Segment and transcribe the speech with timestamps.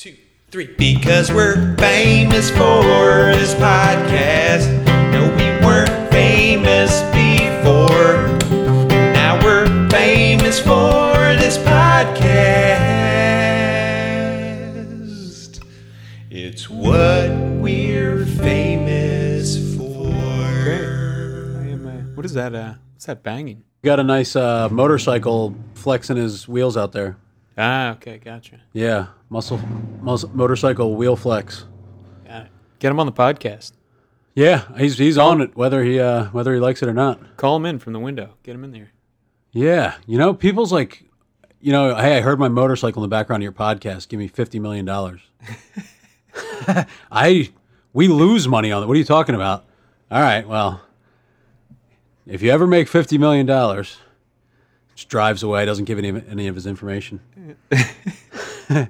[0.00, 0.16] two,
[0.50, 0.66] three.
[0.78, 2.82] Because we're famous for
[3.36, 4.66] this podcast.
[5.12, 8.38] No, we weren't famous before.
[9.12, 12.80] Now we're famous for this podcast.
[16.30, 17.28] It's what
[17.60, 20.14] we're famous for.
[21.68, 22.54] Am, uh, what is that?
[22.54, 23.64] Uh, what's that banging?
[23.84, 27.18] Got a nice uh, motorcycle flexing his wheels out there.
[27.58, 28.60] Ah, okay, gotcha.
[28.72, 29.58] Yeah, muscle,
[30.00, 31.64] mus- motorcycle wheel flex.
[32.26, 32.50] Got it.
[32.78, 33.72] Get him on the podcast.
[34.34, 37.36] Yeah, he's he's on it whether he uh, whether he likes it or not.
[37.36, 38.34] Call him in from the window.
[38.42, 38.92] Get him in there.
[39.52, 41.04] Yeah, you know, people's like,
[41.60, 44.08] you know, hey, I heard my motorcycle in the background of your podcast.
[44.08, 45.20] Give me fifty million dollars.
[47.10, 47.50] I
[47.92, 48.86] we lose money on it.
[48.86, 49.64] What are you talking about?
[50.10, 50.80] All right, well,
[52.26, 53.98] if you ever make fifty million dollars,
[54.94, 57.20] just drives away, doesn't give any any of his information.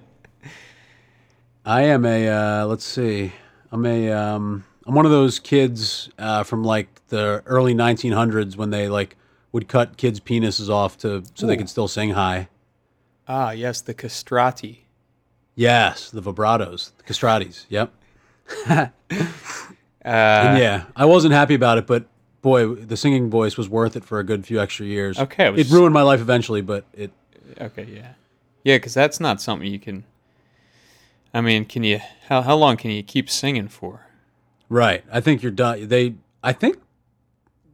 [1.64, 3.32] I am a uh, let's see,
[3.70, 8.70] I'm a um, I'm one of those kids uh, from like the early 1900s when
[8.70, 9.16] they like
[9.52, 12.48] would cut kids' penises off to so they could still sing high.
[13.28, 14.86] Ah, yes, the castrati.
[15.54, 17.66] Yes, the vibratos, the castratis.
[17.68, 17.92] Yep.
[20.02, 22.06] Uh, yeah, I wasn't happy about it, but
[22.40, 25.18] boy, the singing voice was worth it for a good few extra years.
[25.18, 27.10] Okay, it it, ruined my life eventually, but it
[27.60, 28.12] Okay, yeah,
[28.64, 30.04] yeah, because that's not something you can.
[31.32, 32.00] I mean, can you?
[32.28, 34.06] How how long can you keep singing for?
[34.68, 35.04] right.
[35.12, 35.88] I think you're done.
[35.88, 36.78] They, I think,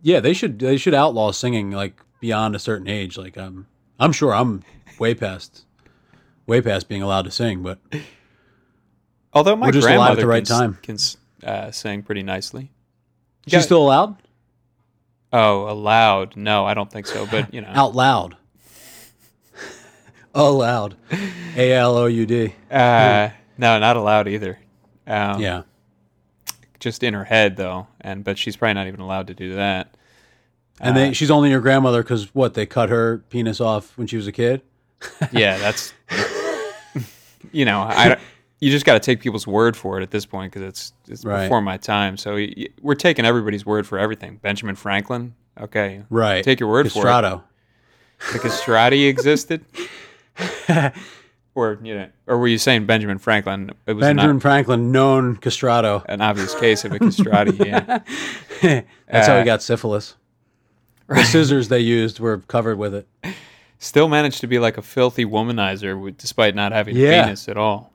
[0.03, 3.17] yeah, they should they should outlaw singing like beyond a certain age.
[3.19, 3.67] Like I'm,
[3.99, 4.63] I'm sure I'm
[4.99, 5.65] way past,
[6.47, 7.79] way past being allowed to sing, but
[9.33, 10.79] Although my alive at grandmother the right can, time.
[10.83, 10.99] can
[11.45, 12.71] uh, sing pretty nicely.
[13.47, 14.17] she's still allowed
[15.33, 16.37] Oh, allowed?
[16.37, 17.27] No, I don't think so.
[17.27, 18.37] But you know, out loud.
[20.39, 20.97] Allowed,
[21.57, 22.55] A L O U D.
[22.71, 24.59] uh, no, not allowed either.
[25.07, 25.63] Um, Yeah.
[26.79, 29.95] just in her head though, and but she's probably not even allowed to do that.
[30.81, 32.53] And Uh, they, she's only your grandmother because what?
[32.55, 34.61] They cut her penis off when she was a kid.
[35.33, 35.95] Yeah, that's
[37.53, 38.19] you know, I
[38.61, 41.25] you just got to take people's word for it at this point because it's it's
[41.25, 41.45] Right.
[41.45, 42.17] before my time.
[42.17, 44.37] So y- y- we're taking everybody's word for everything.
[44.43, 46.43] Benjamin Franklin, okay, Right.
[46.45, 47.11] Take your word for it.
[47.11, 47.43] Castrato.
[48.33, 49.65] The castrati existed,
[51.55, 53.71] or you know, or were you saying Benjamin Franklin?
[53.87, 56.05] It was Benjamin not Franklin, known castrato.
[56.09, 57.57] an obvious case of a castrati.
[57.57, 58.01] Yeah,
[58.63, 60.15] That's how Uh, he got syphilis.
[61.09, 63.07] The scissors they used were covered with it.
[63.79, 67.21] still managed to be like a filthy womanizer, with, despite not having Yeah.
[67.21, 67.93] a penis at all.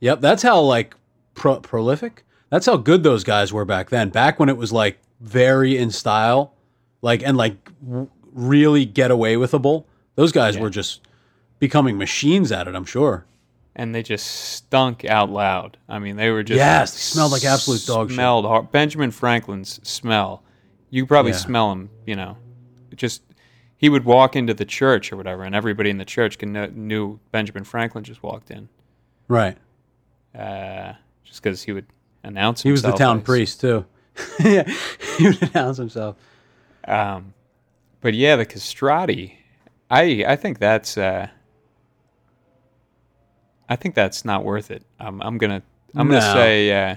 [0.00, 0.94] Yep, that's how like
[1.34, 2.24] pro- prolific.
[2.50, 4.10] That's how good those guys were back then.
[4.10, 6.52] Back when it was like very in style,
[7.00, 9.84] like and like w- really get away withable.
[10.16, 11.00] Those guys were just
[11.62, 12.74] becoming machines at it.
[12.74, 13.24] I'm sure.
[13.76, 15.78] and they just stunk out loud.
[15.88, 18.16] I mean, they were just Yes, they smelled like absolute dog shit.
[18.16, 20.42] Smelled Benjamin Franklin's smell.
[20.90, 21.38] You could probably Yeah.
[21.38, 21.88] smell him.
[22.04, 22.36] You know,
[22.96, 23.22] just
[23.78, 26.66] he would walk into the church or whatever, and everybody in the church can know,
[26.74, 28.68] knew Benjamin Franklin just walked in,
[29.28, 29.56] Right.
[30.38, 30.92] uh,
[31.24, 31.86] just because he would
[32.24, 32.62] announce.
[32.62, 33.86] He was the town priest too.
[34.40, 34.64] yeah,
[35.16, 36.16] he would announce himself.
[36.86, 37.32] Um,
[38.02, 39.38] but yeah, the castrati.
[39.90, 40.98] I I think that's.
[40.98, 41.28] Uh,
[43.72, 44.82] I think that's not worth it.
[45.00, 45.62] Um, I'm gonna
[45.94, 46.20] I'm No.
[46.20, 46.70] gonna say.
[46.90, 46.96] Uh,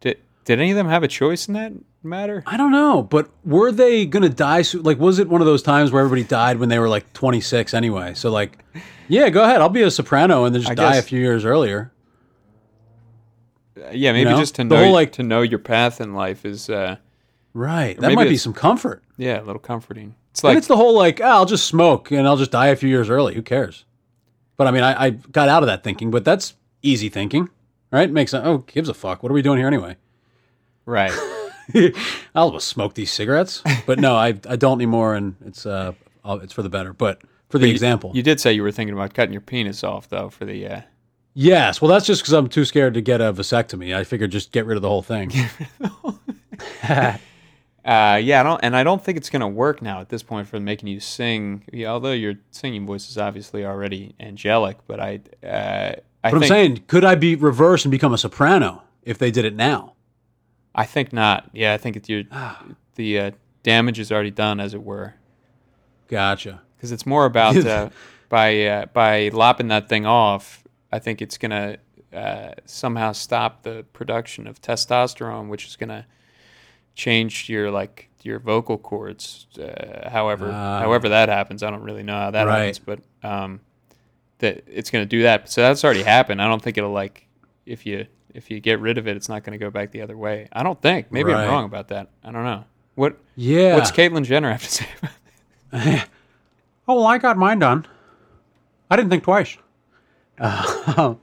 [0.00, 2.42] did did any of them have a choice in that matter?
[2.46, 4.62] I don't know, but were they gonna die?
[4.62, 7.12] So, like, was it one of those times where everybody died when they were like
[7.12, 8.14] 26 anyway?
[8.14, 8.58] So, like,
[9.08, 9.60] yeah, go ahead.
[9.60, 11.92] I'll be a soprano and then just I die guess- a few years earlier.
[13.78, 14.38] Uh, yeah, maybe know?
[14.38, 16.96] just to know whole, like- to know your path in life is uh,
[17.54, 17.98] Right.
[18.00, 19.02] That might be some comfort.
[19.16, 20.14] yeah a little comforting.
[20.32, 22.66] It's and like it's the whole like, ah, I'll just smoke and I'll just die
[22.68, 23.34] a few years early.
[23.34, 23.84] Who cares?
[24.56, 27.48] But I mean, I, I got out of that thinking, but that's easy thinking,
[27.90, 28.10] right?
[28.10, 28.44] Makes sense.
[28.46, 29.22] Oh, gives a fuck.
[29.22, 29.96] What are we doing here anyway?
[30.86, 31.12] right.
[32.34, 33.62] I'll just smoke these cigarettes.
[33.86, 35.92] But no, I, I don't anymore, and it's uh
[36.24, 36.92] I'll- it's for the better.
[36.92, 39.82] But for the You- example, You did say you were thinking about cutting your penis
[39.84, 40.66] off though for the.
[40.66, 40.80] Uh,
[41.34, 41.80] yes.
[41.82, 43.94] Well, that's just because I'm too scared to get a vasectomy.
[43.96, 45.32] I figured just get rid of the whole thing.
[47.86, 50.22] Uh, yeah, I don't, and I don't think it's going to work now at this
[50.22, 51.62] point for making you sing.
[51.72, 56.40] Yeah, although your singing voice is obviously already angelic, but I, uh, I But I'm
[56.40, 59.92] think, saying, could I be reversed and become a soprano if they did it now?
[60.74, 61.48] I think not.
[61.52, 62.60] Yeah, I think it's your, Ah.
[62.96, 63.30] the uh,
[63.62, 65.14] damage is already done, as it were,
[66.08, 66.62] Gotcha.
[66.76, 67.90] because it's more about uh,
[68.28, 70.64] by uh, by lopping that thing off.
[70.92, 71.78] I think it's going to
[72.18, 75.88] uh, somehow stop the production of testosterone, which is going
[76.96, 79.46] change your like your vocal cords.
[79.56, 80.80] Uh, however, Ah.
[80.80, 82.58] however that happens, I don't really know how that Right.
[82.74, 83.60] happens, but um,
[84.38, 85.48] that it's going to do that.
[85.48, 86.42] So that's already happened.
[86.42, 87.28] I don't think it'll like
[87.66, 90.02] if you if you get rid of it, it's not going to go back the
[90.02, 90.48] other way.
[90.52, 91.10] I don't think.
[91.12, 91.44] Maybe Right.
[91.44, 92.08] I'm wrong about that.
[92.24, 92.64] I don't know.
[92.96, 93.74] What Yeah.
[93.76, 96.04] what's Caitlyn Jenner have to say about it?
[96.88, 97.84] Oh, well, I got mine done.
[98.88, 99.56] I didn't think twice.
[100.38, 101.14] Uh,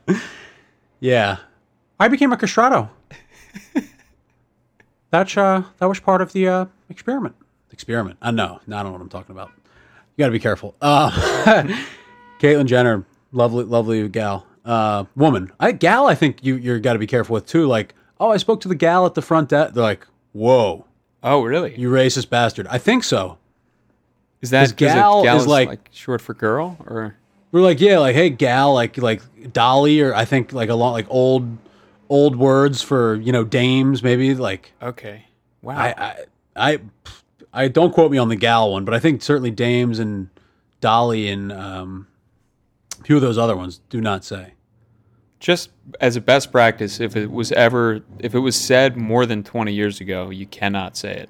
[0.99, 1.37] yeah.
[1.99, 2.89] I became a castrato.
[5.13, 7.35] That's uh, that was part of the uh, experiment.
[7.71, 8.17] Experiment.
[8.19, 8.59] I know.
[8.65, 9.51] No, I don't know what I'm talking about.
[10.15, 10.73] You got to be careful.
[10.81, 11.11] Uh,
[12.39, 15.51] Caitlyn Jenner, lovely, lovely gal, uh, woman.
[15.59, 16.07] I gal.
[16.07, 17.67] I think you you got to be careful with too.
[17.67, 19.75] Like, oh, I spoke to the gal at the front desk.
[19.75, 20.87] They're like, whoa,
[21.21, 21.79] Oh, really?
[21.79, 22.65] you racist bastard.
[22.67, 23.37] I think so.
[24.41, 27.15] is that 'cause 'cause it- gal gal is like- short for girl or
[27.51, 29.21] We're like, yeah, like, hey, gal, like, like
[29.53, 31.55] Dolly, or I think like a lot, like old,
[32.13, 34.35] old words for you know dames, maybe.
[34.35, 35.25] Like, okay?
[35.63, 35.77] Wow.
[35.77, 36.15] I, I,
[36.55, 36.79] I,
[37.53, 40.29] I don't quote me on the gal one, but I think certainly dames and
[40.79, 42.07] Dolly and um,
[42.99, 44.53] a few of those other ones do not say.
[45.39, 49.43] just as a best practice, if it was ever if it was said more than
[49.43, 51.29] 20 years ago, you cannot say it.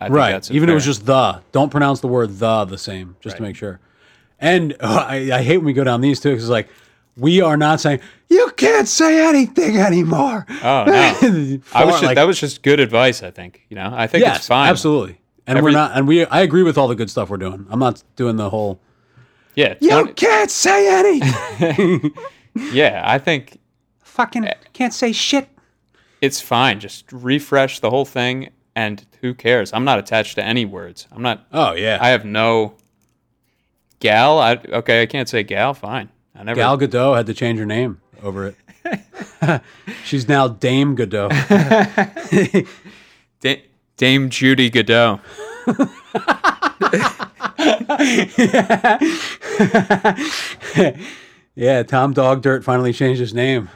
[0.00, 0.32] I think Right.
[0.32, 1.40] that's Even if it was just the.
[1.52, 3.78] Don't pronounce the word the the same, just to make sure.
[4.40, 6.68] And uh, I, I hate when we go down these two because it's like
[7.16, 10.46] we are not saying you can't say anything anymore.
[10.62, 10.92] Oh no.
[11.72, 13.22] I was just, like- that was just good advice.
[13.22, 13.92] I think you know.
[13.94, 14.68] I think yes, it's fine.
[14.68, 15.20] absolutely.
[15.46, 16.24] And Every- we're not, and we.
[16.26, 17.66] I agree with all the good stuff we're doing.
[17.70, 18.80] I'm not doing the whole.
[19.54, 19.74] Yeah.
[19.80, 22.12] You 20 can't say anything.
[22.72, 23.02] yeah.
[23.04, 23.58] I think
[24.02, 24.54] Fucking eh.
[24.72, 25.48] can't say shit.
[26.20, 26.80] it's fine.
[26.80, 29.72] Just refresh the whole thing, and who cares?
[29.72, 31.06] I'm not attached to any words.
[31.12, 31.46] I'm not.
[31.52, 32.74] Oh yeah, I have no.
[34.00, 34.38] Gal.
[34.38, 35.02] I okay.
[35.02, 35.74] I can't say gal.
[35.74, 36.08] Fine.
[36.34, 36.56] I never.
[36.56, 38.56] Gal Gadot had to change her name over it.
[40.04, 41.30] She's now Dame Gadot.
[43.40, 43.64] Da-
[43.96, 45.20] Dame Judy Godot.
[51.54, 53.68] yeah, Tom Dog Dirt finally changed his name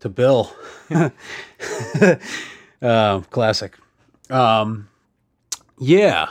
[0.00, 0.54] to Bill.
[2.80, 3.76] uh, classic.
[4.30, 4.88] Um,
[5.78, 6.28] yeah,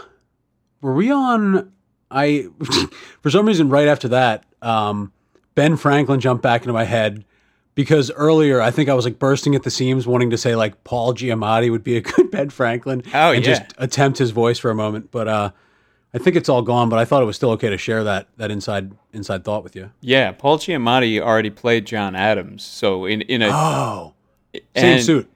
[0.82, 1.72] were we on?
[2.10, 2.48] I
[3.22, 5.14] for some reason right after that, um,
[5.56, 7.26] Ben Franklin jumped back into my head
[7.76, 10.84] because earlier I think I was like bursting at the seams, wanting to say like
[10.84, 13.54] Paul Giamatti would be a good Ben Franklin, Oh, and yeah.
[13.60, 15.52] just attempt his voice for a moment, but uh.
[16.14, 18.28] I think it's all gone, but I thought it was still okay to share that
[18.36, 19.92] that inside inside thought with you.
[20.02, 24.14] Yeah, Paul Giamatti already played John Adams, so in in a Oh,
[24.76, 25.32] same suit.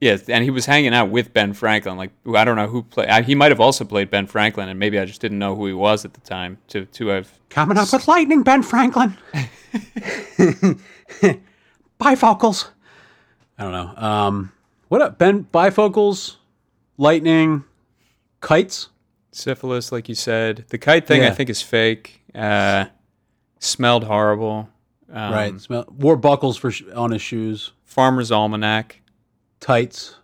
[0.00, 1.96] Yes, and he was hanging out with Ben Franklin.
[1.96, 3.24] Like I don't know who played.
[3.24, 5.72] He might have also played Ben Franklin, and maybe I just didn't know who he
[5.72, 6.58] was at the time.
[6.68, 9.16] To to have Coming up with lightning, Ben Franklin.
[12.00, 12.68] Bifocals.
[13.58, 13.92] I don't know.
[13.96, 14.52] Um,
[14.88, 15.44] what up, Ben?
[15.52, 16.36] Bifocals,
[16.96, 17.64] lightning,
[18.40, 18.88] kites.
[19.32, 22.22] syphilis, like you said, the kite thing I think is fake.
[22.34, 22.86] Uh,
[23.58, 24.68] smelled horrible.
[25.10, 25.60] Um, right.
[25.60, 27.72] Smell, wore buckles for sh- on his shoes.
[27.84, 29.00] Farmer's Almanac,
[29.60, 30.14] Tights.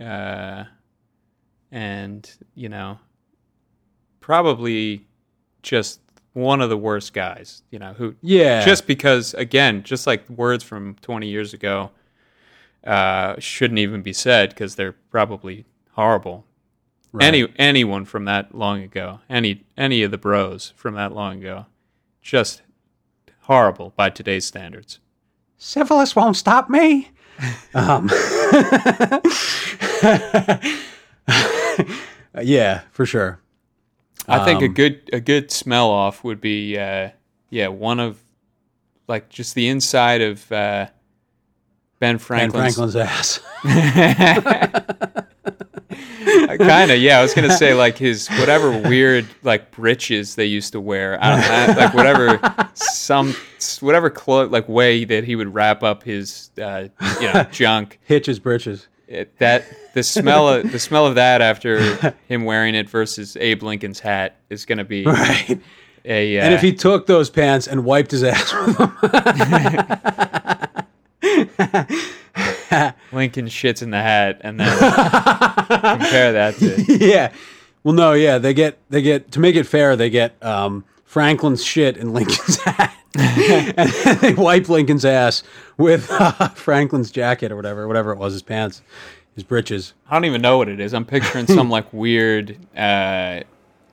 [0.00, 0.64] uh,
[1.72, 2.98] and you know,
[4.20, 5.06] probably
[5.62, 6.00] just
[6.32, 7.62] one of the worst guys.
[7.70, 8.64] You know who Yeah.
[8.64, 11.90] just because again just like words from 20 years ago
[12.84, 16.44] uh, shouldn't even be said because they're probably horrible
[17.12, 17.24] Right.
[17.28, 21.64] any anyone from that long ago any any of the bros from that long ago
[22.20, 22.60] just
[23.42, 24.98] horrible by today's standards
[25.56, 27.10] syphilis won't stop me.
[27.74, 28.08] um,
[32.42, 33.40] yeah, for sure.
[34.28, 37.10] i think a Um, good a good smell off would be uh,
[37.50, 38.20] yeah one of
[39.08, 40.86] like just the inside of uh,
[42.00, 43.40] ben Ben franklin's, Franklin's ass.
[46.58, 50.72] kind of yeah i was gonna say like his whatever weird like breeches they used
[50.72, 53.34] to wear I don't know, like whatever some
[53.80, 56.88] whatever clo- like way that he would wrap up his uh,
[57.20, 58.88] you know junk Hitches britches.
[59.08, 63.62] it, that the smell of the smell of that after him wearing it versus abe
[63.62, 65.60] lincoln's hat is gonna be Right.
[66.04, 68.96] a uh, And if he took those pants and wiped his ass with them,
[73.12, 77.32] lincoln shits in the hat and then compare that to yeah.
[77.84, 81.64] Well, no, yeah, they get they get to make it fair, they get um, Franklin's
[81.64, 83.88] shit in Lincoln's hat, and
[84.20, 85.44] they wipe Lincoln's ass
[85.78, 88.82] with uh, Franklin's jacket or whatever, whatever it was, his pants,
[89.36, 89.94] his breeches.
[90.10, 90.94] I don't even know what it is.
[90.94, 93.42] I'm picturing some like weird, uh,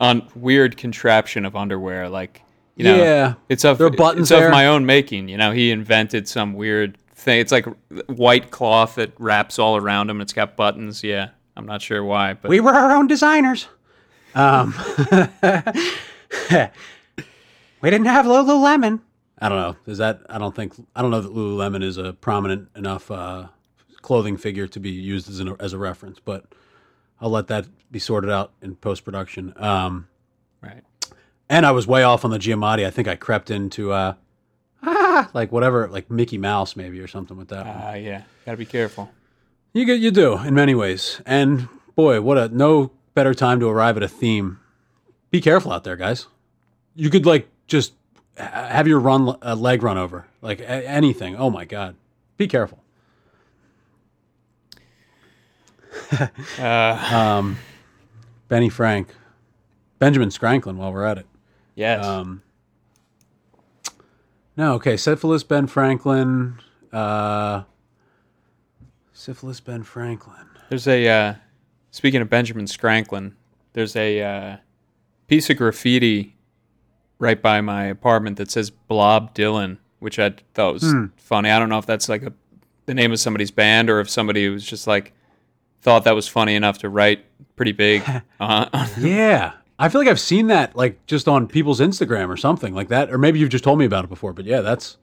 [0.02, 2.10] un- weird contraption of underwear.
[2.10, 2.42] Like,
[2.76, 3.34] you know, Yeah.
[3.48, 4.48] it's of There buttons it's there.
[4.48, 5.30] of my own making.
[5.30, 7.39] You know, he invented some weird thing.
[7.39, 7.65] It's like
[8.08, 10.22] white cloth that wraps all around him.
[10.22, 11.03] It's got buttons.
[11.03, 13.68] Yeah, I'm not sure why, but We were our own designers.
[14.36, 14.74] Um,
[17.82, 19.01] we didn't have Lululemon.
[19.39, 19.75] I don't know.
[19.92, 23.48] Is that I don't think I don't know that Lululemon is a prominent enough uh,
[24.01, 26.46] clothing figure to be used as an, as a reference, but
[27.20, 29.53] I'll let that be sorted out in post production.
[29.58, 30.08] Um,
[30.62, 30.82] Right.
[31.50, 32.86] and I was way off on the Giamatti.
[32.88, 34.13] I think I crept into uh,
[34.84, 37.66] ah, like whatever, like Mickey Mouse maybe or something with that.
[37.66, 38.22] Ah, Uh, yeah.
[38.46, 39.12] Gotta be careful.
[39.74, 43.68] You get you do in many ways, and boy, what a no better time to
[43.68, 44.60] arrive at a theme.
[45.32, 46.28] Be careful out there, guys.
[46.96, 47.94] You could like just
[48.38, 51.36] have your run uh, leg run over, like a- anything.
[51.36, 51.96] Oh my god,
[52.38, 52.80] be careful.
[56.60, 57.58] Uh, Um,
[58.48, 59.08] Benny Frank,
[60.00, 60.75] Benjamin Scranklin.
[60.75, 61.25] While we're at it,
[61.75, 62.06] yes.
[62.06, 62.42] um,
[64.57, 66.60] no, okay, syphilis, Ben Franklin,
[66.91, 67.63] uh,
[69.13, 70.48] syphilis, Ben Franklin.
[70.69, 71.33] There's a uh,
[71.91, 73.33] speaking of Benjamin Scranklin.
[73.74, 74.57] There's a uh,
[75.27, 76.36] piece of graffiti
[77.19, 81.50] right by my apartment that says Blob Dylan, which I thought was funny.
[81.50, 82.33] I don't know if that's like a
[82.86, 85.13] the name of somebody's band or if somebody was just like
[85.81, 88.03] thought that was funny enough to write pretty big.
[88.39, 89.53] Uh, Yeah.
[89.84, 93.12] I feel like I've seen that like just on people's Instagram or something like that.
[93.12, 94.32] Or maybe you've just told me about it before.
[94.32, 94.96] But yeah, that's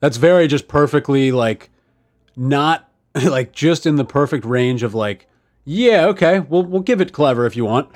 [0.00, 1.70] that's very just perfectly like
[2.36, 5.26] not like just in the perfect range of like,
[5.64, 7.88] yeah, okay, we'll we'll give it clever if you want.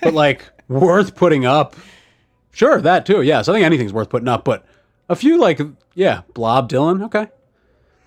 [0.00, 1.76] but like worth putting up.
[2.52, 3.20] Sure, that too.
[3.20, 4.64] Yes, I think anything's worth putting up, but
[5.10, 5.60] a few like
[5.94, 7.28] yeah, Blob Dylan, okay.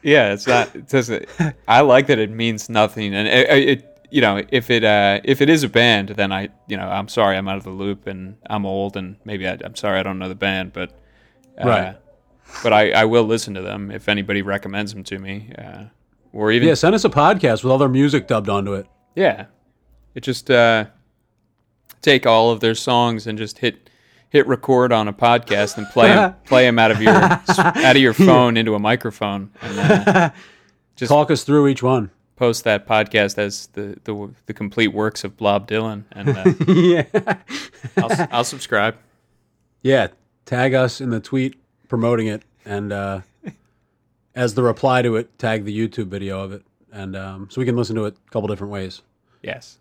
[0.01, 0.75] yeah, it's not.
[0.75, 1.27] It doesn't.
[1.67, 5.41] I like that it means nothing, and it, it you know if it uh, if
[5.41, 8.07] it is a band, then I you know I'm sorry I'm out of the loop
[8.07, 10.89] and I'm old and maybe I, I'm sorry I don't know the band, but
[11.61, 11.95] uh, Right.
[12.63, 15.85] But I, I will listen to them if anybody recommends them to me, uh,
[16.31, 18.85] or even Yeah, send us a podcast with all their music dubbed onto it.
[19.15, 19.47] Yeah.
[20.13, 20.85] It just uh,
[22.01, 23.89] take all of their songs and just hit
[24.29, 27.13] hit record on a podcast and play 'em- play them out of your
[27.59, 30.29] out of your phone into a microphone and uh,
[30.95, 32.11] Just- Talk us through each one.
[32.35, 37.37] Post that podcast as the the, the complete works of Blob Dylan and uh, yeah.
[37.97, 38.95] I'll, I'll subscribe.
[39.81, 40.07] Yeah,
[40.45, 41.55] tag us in the tweet
[41.87, 43.21] promoting it, and uh,
[44.33, 47.65] as the reply to it, tag the YouTube video of it, and um, so we
[47.65, 49.01] can listen to it a couple different ways.
[49.43, 49.77] Yes.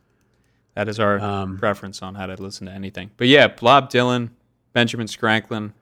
[0.74, 3.12] That is our Um, preference on how to listen to anything.
[3.16, 4.30] But yeah, Blob Dylan,
[4.72, 5.72] Benjamin Scranklin,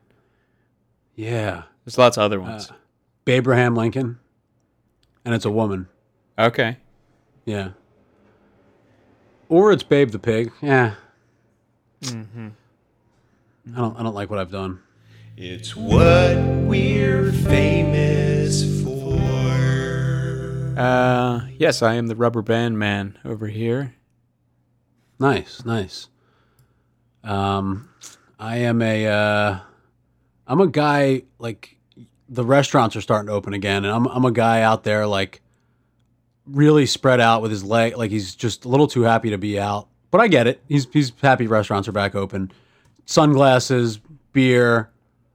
[1.16, 2.70] Yeah, there's lots of other ones.
[3.26, 4.18] Abraham Lincoln,
[5.24, 5.88] and it's a woman.
[6.38, 6.76] Okay.
[7.44, 7.70] Yeah,
[9.48, 10.52] or it's Babe the pig.
[10.60, 10.94] Yeah,
[12.02, 12.48] Mm-hmm.
[13.74, 13.96] I don't.
[13.98, 14.80] I don't like what I've done.
[15.36, 18.92] It's what we're famous for.
[20.78, 23.94] Uh, yes, I am the rubber band man over here.
[25.18, 26.08] Nice, nice.
[27.22, 27.88] Um,
[28.38, 29.58] I am a, uh,
[30.46, 31.76] I'm a guy like
[32.28, 35.40] the restaurants are starting to open again, and I'm I'm a guy out there like
[36.46, 39.58] really spread out with his leg, like he's just a little too happy to be
[39.58, 39.88] out.
[40.10, 40.62] But I get it.
[40.68, 42.52] He's he's happy restaurants are back open.
[43.06, 43.98] Sunglasses,
[44.32, 44.90] beer,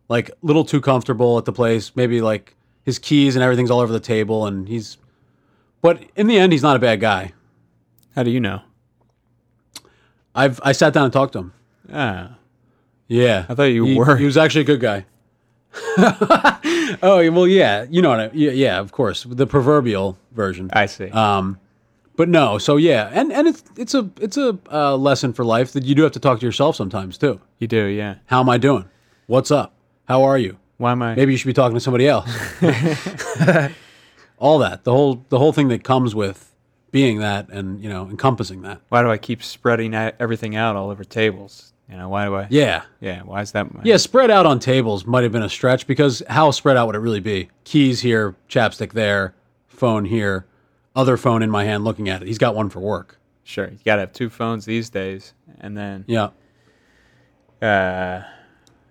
[0.09, 1.95] like a little too comfortable at the place.
[1.95, 4.97] Maybe like his keys and everything's all over the table, and he's.
[5.81, 7.33] But in the end, he's not a bad guy.
[8.15, 8.61] How do you know?
[10.35, 11.53] I've I sat down and talked to him.
[11.91, 12.35] Ah,
[13.07, 14.17] Yeah, I thought you he, were.
[14.17, 15.05] He was actually a good guy.
[17.01, 18.19] oh well, yeah, you know what?
[18.19, 20.69] I, yeah, yeah, of course, the proverbial version.
[20.73, 21.09] I see.
[21.09, 21.59] Um,
[22.15, 25.73] but no, so yeah, and and it's it's a it's a uh, lesson for life
[25.73, 27.39] that you do have to talk to yourself sometimes too.
[27.59, 28.15] you do, yeah.
[28.25, 28.85] How am I doing?
[29.27, 29.73] What's up?
[30.07, 30.57] How are you?
[30.77, 31.15] Why am I?
[31.15, 32.29] Maybe you should be talking to somebody else.
[34.39, 36.55] All that, the whole the whole thing that comes with
[36.91, 38.81] being that, and you know, encompassing that.
[38.89, 41.73] Why do I keep spreading everything out all over tables?
[41.89, 42.47] You know, why do I?
[42.49, 43.21] Yeah, Yeah.
[43.23, 43.73] Why is that?
[43.73, 46.87] My, Yeah, spread out on tables might have been a stretch because how spread out
[46.87, 47.49] would it really be?
[47.63, 49.33] Keys here, chapstick there,
[49.67, 50.45] phone here,
[50.95, 52.27] other phone in my hand looking at it.
[52.27, 53.19] He's got one for work.
[53.43, 53.69] Sure.
[53.69, 56.29] You gotta have two phones these days, and then, Yeah.
[57.61, 58.23] uh,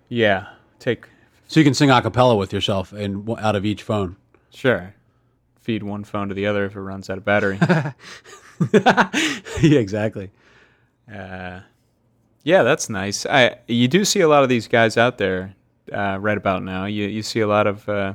[0.09, 0.47] yeah,
[0.79, 1.05] take
[1.47, 4.15] So you can sing a cappella with yourself and out of each phone.
[4.49, 4.93] sure.
[5.59, 7.59] Feed one phone to the other if it runs out of battery.
[8.73, 9.09] yeah,
[9.79, 10.31] exactly.
[11.13, 11.59] uh,
[12.43, 13.25] yeah, that's nice.
[13.25, 15.53] I you do see a lot of these guys out there
[15.91, 16.85] uh, right about now.
[16.85, 18.13] You you see a lot of uh,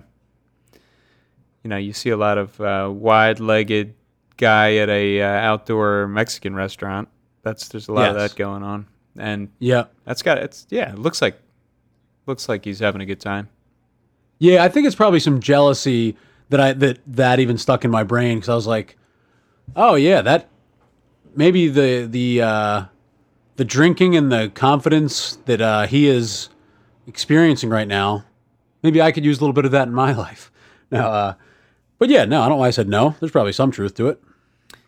[1.62, 3.94] you know you see a lot of uh, wide-legged
[4.36, 7.08] guy at a uh, outdoor Mexican restaurant.
[7.42, 8.86] That's there's a lot of that going on,
[9.16, 9.84] and Yeah.
[10.04, 10.92] that's got it's yeah.
[10.92, 11.36] It looks like
[12.26, 13.48] looks like he's having a good time.
[14.38, 16.16] Yeah, I think it's probably some jealousy
[16.50, 18.96] that I that that even stuck in my brain because I was like,
[19.76, 20.48] oh yeah, that
[21.36, 22.84] maybe the the uh,
[23.56, 26.48] the drinking and the confidence that uh, he is
[27.06, 28.24] experiencing right now
[28.82, 30.50] maybe I could use a little bit of that in my life.
[30.90, 31.34] Now, uh,
[31.98, 33.14] but yeah, no, I don't know why I said no.
[33.20, 34.22] There's probably some truth to it.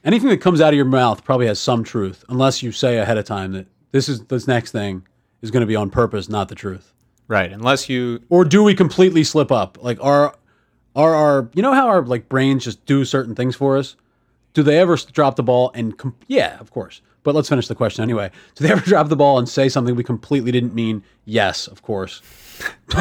[0.04, 3.16] Anything that comes out of your mouth probably has some truth, unless you say ahead
[3.16, 5.06] of time that this is this next thing
[5.40, 6.92] is going to be on purpose, not the truth.
[7.26, 7.50] Right.
[7.50, 9.78] Unless you Or do we completely slip up?
[9.80, 10.34] Like are
[10.94, 13.96] are our you know how our like brains just do certain things for us?
[14.52, 17.00] Do they ever drop the ball and com- yeah, of course.
[17.24, 18.30] But let's finish the question anyway.
[18.54, 21.02] Do they ever drop the ball and say something we completely didn't mean?
[21.24, 22.22] Yes, of course.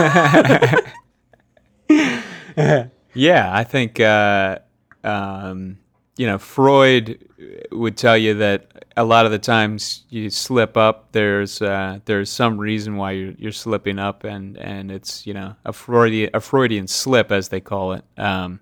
[3.14, 4.60] Yeah, I think uh,
[5.04, 5.78] um,
[6.18, 7.24] you know Freud
[7.72, 11.12] would tell you that a lot of the times you slip up.
[11.12, 15.56] There's uh, there's some reason why you're, you're slipping up, and, and it's you know
[15.66, 18.04] a Freudian a Freudian slip as they call it.
[18.18, 18.60] Um,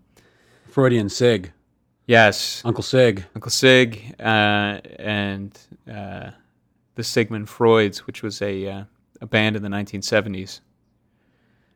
[0.68, 1.52] Freudian Sig,
[2.12, 3.26] yes, Uncle Sig.
[3.36, 5.58] Uncle Sig uh, and
[5.92, 6.32] uh,
[6.96, 8.84] the Sigmund Freuds, which was a uh,
[9.22, 10.60] a band in the 1970s.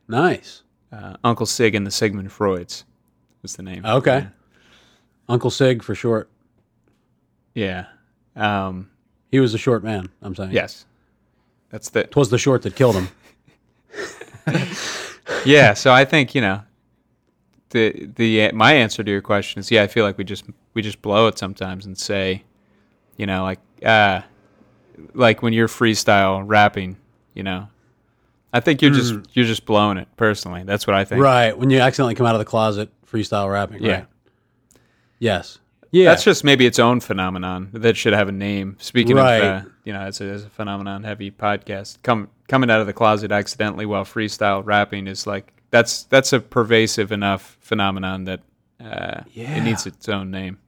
[0.08, 0.62] Nice.
[0.92, 2.84] Uh, Uncle Sig and the Sigmund Freuds
[3.42, 3.84] was the name.
[3.84, 4.26] Okay.
[5.28, 6.28] Uncle Sig for short.
[7.54, 7.86] Yeah.
[8.36, 8.90] Um,
[9.30, 10.52] He was a short man, I'm saying.
[10.52, 10.86] yes.
[11.70, 13.08] That's the Twas the short that killed him.
[15.44, 15.74] yeah.
[15.74, 16.62] So I think you know
[17.70, 19.82] the the my answer to your question is yeah.
[19.82, 20.44] I feel like we just
[20.74, 22.44] we just blow it sometimes and say,
[23.16, 24.22] you know, like uh,
[25.14, 26.96] like when you're freestyle rapping,
[27.34, 27.68] you know.
[28.52, 30.62] I think you're just you're just blowing it personally.
[30.62, 31.20] That's what I think.
[31.20, 31.56] Right.
[31.58, 33.82] When you accidentally come out of the closet freestyle rapping.
[33.82, 33.92] Yeah.
[33.92, 34.06] Right.
[35.18, 35.58] Yes.
[35.90, 36.10] Yeah.
[36.10, 38.76] That's just maybe its own phenomenon that should have a name.
[38.78, 39.42] Speaking Right.
[39.42, 42.86] of, uh, you know, as a, as a phenomenon heavy podcast, come coming out of
[42.86, 48.40] the closet accidentally while freestyle rapping is like that's that's a pervasive enough phenomenon that
[48.80, 49.56] uh, Yeah.
[49.56, 50.58] it needs its own name.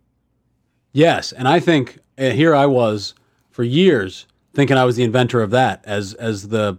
[0.92, 3.14] Yes, and I think uh, here I was
[3.50, 6.78] for years thinking I was the inventor of that as as the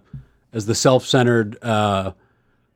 [0.54, 2.12] as the self-centered uh,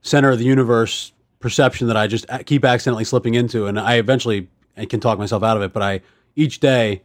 [0.01, 4.47] center of the universe perception that I just keep accidentally slipping into, and I eventually
[4.77, 5.73] I can talk myself out of it.
[5.73, 6.01] But I
[6.35, 7.01] each day,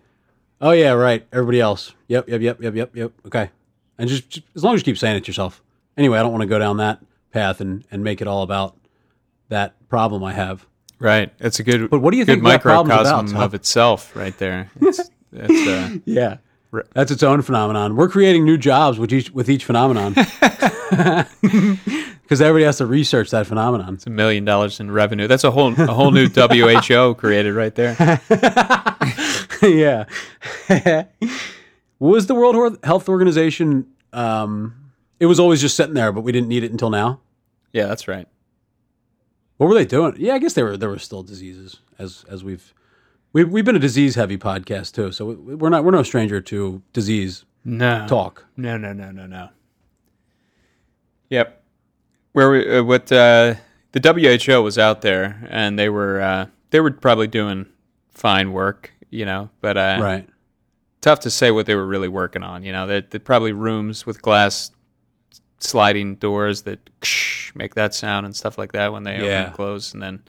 [0.61, 3.51] oh yeah, right, everybody else, yep, yep, yep, yep, yep, yep, okay,
[3.99, 5.63] and just, just as long as you keep saying it to yourself.
[5.97, 7.01] Anyway, I don't want to go down that
[7.33, 8.77] path and and make it all about
[9.49, 10.67] that problem I have.
[10.99, 11.33] Right.
[11.39, 11.91] It's a good.
[11.91, 14.71] But what do you good think that problem's about, microcosm of itself, right there.
[14.81, 15.01] It's,
[15.33, 16.39] it's, uh, Yeah.
[16.93, 17.97] That's its own phenomenon.
[17.97, 20.15] We're creating new jobs with each with each phenomenon.
[22.29, 23.95] Because everybody has to research that phenomenon.
[23.95, 25.27] it's a million dollars in revenue.
[25.27, 27.97] That's a whole a whole new WHO created right there.
[29.63, 30.05] yeah.
[31.99, 34.78] was the World Health Organization um
[35.21, 37.21] it was always just sitting there, but we didn't need it until now.
[37.73, 38.27] Yeah, that's right.
[39.57, 40.15] What were they doing?
[40.19, 42.73] Yeah, I guess there were there were still diseases as as we've
[43.33, 46.41] we've we've been a disease heavy podcast too, so we, we're not we're no stranger
[46.43, 48.47] to disease No talk.
[48.57, 49.49] No, no, no, no, no.
[51.31, 51.63] Yep.
[52.33, 53.55] Where we, uh, what uh,
[53.93, 57.67] the WHO was out there, and they were uh, they were probably doing
[58.13, 60.29] fine work, you know, but uh, Right.
[61.01, 62.63] tough to say what they were really working on.
[62.63, 64.71] You know, they they probably rooms with glass
[65.59, 66.79] sliding doors that
[67.55, 70.23] make that sound and stuff like that when they open and close, and then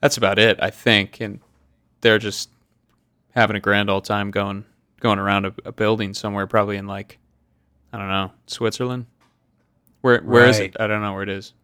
[0.00, 1.20] that's about it, I think.
[1.20, 1.40] And
[2.00, 2.50] they're just
[3.34, 4.64] having a grand old time going
[5.00, 7.18] going around a, a building somewhere, probably in like
[7.92, 9.06] I don't know Switzerland.
[10.02, 10.70] Where where is Right.
[10.70, 10.80] it?
[10.80, 11.54] I don't know where it is.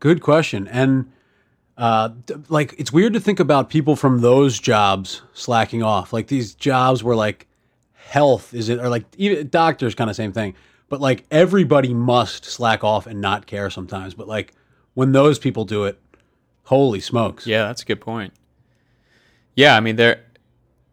[0.00, 0.66] Good question.
[0.68, 1.12] And
[1.76, 2.10] uh,
[2.50, 6.12] like, it's weird to think about people from those jobs slacking off.
[6.12, 7.46] Like these jobs where like
[7.94, 10.54] health is it, or like even doctors, kind of same thing.
[10.90, 14.12] But like everybody must slack off and not care sometimes.
[14.12, 14.52] But like
[14.92, 15.98] when those people do it,
[16.64, 17.46] holy smokes!
[17.46, 18.34] Yeah, that's a good point.
[19.54, 20.22] Yeah, I mean they're.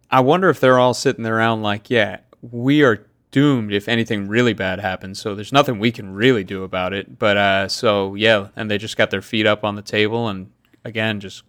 [0.09, 4.53] I wonder if they're all sitting around like, yeah, we are doomed if anything really
[4.53, 5.19] bad happens.
[5.19, 7.19] So there's nothing we can really do about it.
[7.19, 10.49] But uh, so yeah, and they just got their feet up on the table and
[10.85, 11.43] again just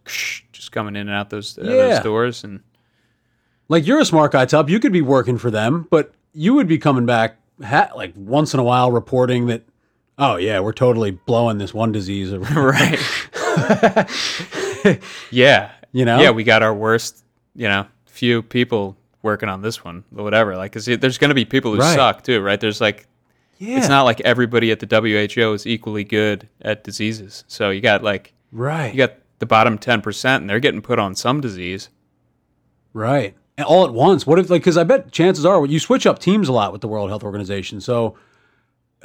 [0.53, 1.71] just coming in and out those uh, Yeah.
[1.77, 2.61] those doors and
[3.69, 4.69] Like you're a smart guy, Tubb.
[4.71, 8.55] You could be working for them, but you would be coming back ha- like once
[8.55, 9.63] in a while reporting that.
[10.19, 12.33] Oh yeah, we're totally blowing this one disease.
[12.55, 12.99] Right.
[15.31, 16.21] yeah, You know?
[16.21, 17.25] Yeah, we got our worst.
[17.55, 20.57] You know, few people working on this one, or whatever.
[20.57, 21.95] Like, cause there's going to be people who Right.
[21.95, 22.61] suck too, right?
[22.61, 23.07] There's like
[23.59, 27.45] yeah, it's not like everybody at the WHO is equally good at diseases.
[27.49, 28.93] So you got like right.
[28.93, 31.89] you got the bottom ten percent, and they're getting put on some disease.
[32.93, 33.35] Right.
[33.67, 34.27] All at once.
[34.27, 36.81] What if, like, because I bet chances are you switch up teams a lot with
[36.81, 37.81] the World Health Organization.
[37.81, 38.17] So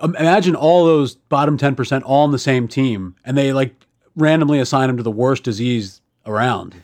[0.03, 3.75] imagine all those bottom 10% all on the same team and they, like,
[4.15, 6.75] randomly assign them to the worst disease around.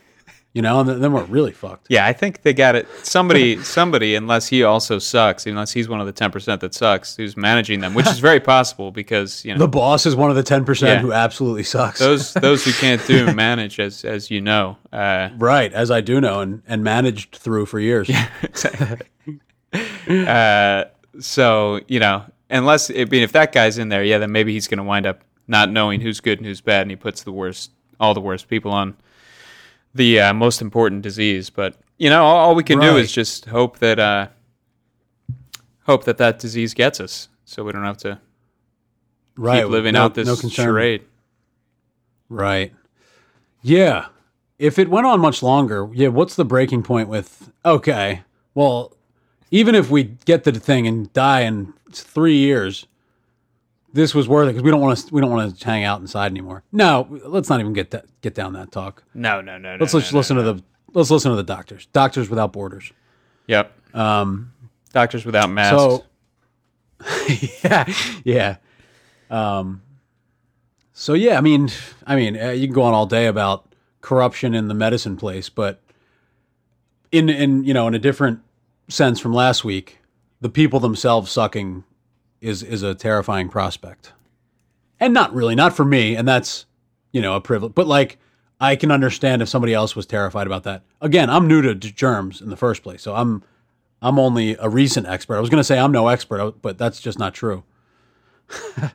[0.53, 1.85] You know, and then- we're really fucked.
[1.89, 2.87] Yeah, I think they got it.
[3.03, 7.15] Somebody, somebody, unless he also sucks, unless he's one of the ten percent that sucks,
[7.15, 10.35] who's managing them, which is very possible because you know The boss is one of
[10.35, 11.99] the ten percent who absolutely sucks.
[11.99, 14.77] those those who can't do manage, as as you know.
[14.91, 18.09] Uh, right, as I do know, and and managed through for years.
[20.09, 20.85] uh,
[21.19, 24.67] so you know, unless I mean, if that guy's in there, yeah, then maybe he's
[24.67, 27.31] going to wind up not knowing who's good and who's bad, and he puts the
[27.31, 28.95] worst, all the worst people on
[29.93, 31.49] the uh, most important disease.
[31.49, 34.27] But you know, all, all we can do is just hope that uh,
[35.85, 38.19] hope that that disease gets us, so we don't have to
[39.35, 39.63] right.
[39.63, 40.65] keep living no, out this no concern.
[40.65, 41.03] charade.
[42.29, 42.73] Right.
[43.61, 44.07] Yeah.
[44.57, 48.23] If it went on much longer, yeah, what's the breaking point with okay,
[48.53, 48.93] well,
[49.51, 52.85] even if we get the thing and die in three years,
[53.93, 56.01] this was worth it because we don't want to we don't want to hang out
[56.01, 56.63] inside anymore.
[56.71, 59.03] No, let's not even get that get down that talk.
[59.13, 59.79] No, no, no, no.
[59.79, 60.43] Let's no, just no, listen no.
[60.43, 61.87] to the let's listen to the doctors.
[61.87, 62.91] Doctors without borders.
[63.47, 63.71] Yep.
[63.95, 64.53] Um
[64.93, 65.77] Doctors without masks.
[65.77, 66.05] so
[67.63, 67.85] yeah,
[68.23, 68.57] yeah.
[69.29, 69.81] Um,
[70.93, 71.69] so yeah, I mean,
[72.05, 75.49] I mean, uh, you can go on all day about corruption in the medicine place,
[75.49, 75.81] but
[77.11, 78.39] in in you know in a different
[78.87, 79.99] sense from last week,
[80.41, 81.83] the people themselves sucking
[82.41, 84.13] is is a terrifying prospect,
[84.99, 86.65] and not really, not for me, and that's
[87.11, 88.17] you know a privilege, but like.
[88.61, 90.83] I can understand if somebody else was terrified about that.
[90.99, 93.41] Again, I'm new to germs in the first place, so I'm
[94.01, 95.37] I'm only a recent expert.
[95.37, 97.63] I was going to say I'm no expert, but that's just not true.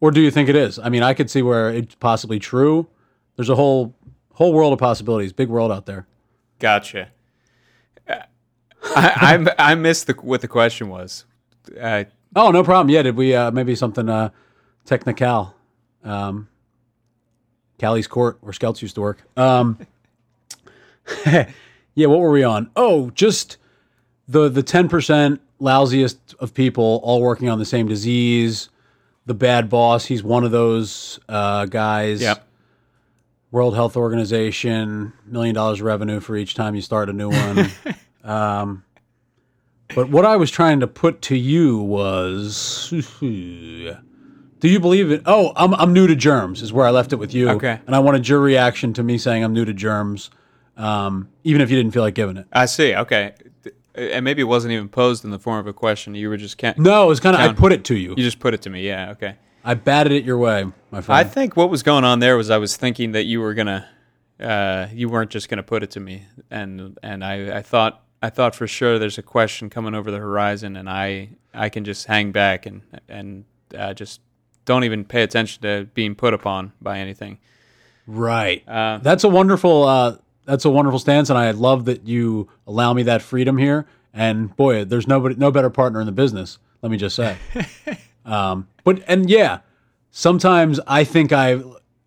[0.00, 0.78] or do you think it is?
[0.78, 2.88] I mean, I could see where it's possibly true.
[3.36, 3.94] There's a whole
[4.32, 6.06] whole world of possibilities, big world out there.
[6.58, 7.08] Gotcha.
[8.08, 8.22] Uh,
[8.96, 11.24] I, I I missed the what the question was.
[11.80, 12.04] Uh,
[12.36, 12.90] Oh, no problem.
[12.90, 14.30] Yeah, did we uh, maybe something uh,
[14.84, 15.54] technical?
[16.02, 16.48] Um,
[17.78, 19.22] Callie's Court, where Scouts used to work.
[19.36, 19.78] Um,
[21.26, 22.70] yeah, what were we on?
[22.74, 23.56] Oh, just
[24.26, 28.68] the the ten percent lousiest of people all working on the same disease.
[29.26, 32.20] The bad boss, he's one of those uh, guys.
[32.20, 32.46] yep.
[33.50, 37.70] World Health Organization, million dollars revenue for each time you start a new one.
[38.24, 38.84] um,
[39.94, 42.88] but what I was trying to put to you was,
[43.20, 45.22] do you believe it?
[45.26, 47.50] Oh, I'm I'm new to germs is where I left it with you.
[47.50, 47.80] Okay.
[47.86, 50.30] and I wanted your reaction to me saying I'm new to germs,
[50.76, 52.46] um, even if you didn't feel like giving it.
[52.52, 52.94] I see.
[52.94, 53.34] Okay.
[53.94, 56.14] And maybe it wasn't even posed in the form of a question.
[56.16, 58.10] You were just ca- No, it was kind of I put it to you.
[58.16, 58.86] You just put it to me.
[58.86, 59.10] Yeah.
[59.12, 59.36] Okay.
[59.64, 61.18] I batted it your way, my friend.
[61.18, 63.88] I think what was going on there was I was thinking that you were gonna,
[64.40, 68.30] uh, you weren't just gonna put it to me, and and I, I thought I
[68.30, 72.06] thought for sure there's a question coming over the horizon, and I I can just
[72.06, 73.44] hang back and and
[73.76, 74.22] uh, just
[74.64, 77.38] don't even pay attention to being put upon by anything.
[78.06, 78.66] right.
[78.66, 79.84] Uh, That's a wonderful.
[79.84, 83.86] Uh, that's a wonderful stance, and I love that you allow me that freedom here.
[84.14, 86.58] And boy, there's nobody, no better partner in the business.
[86.80, 87.36] Let me just say.
[88.24, 89.60] um, but and yeah,
[90.12, 91.60] sometimes I think I,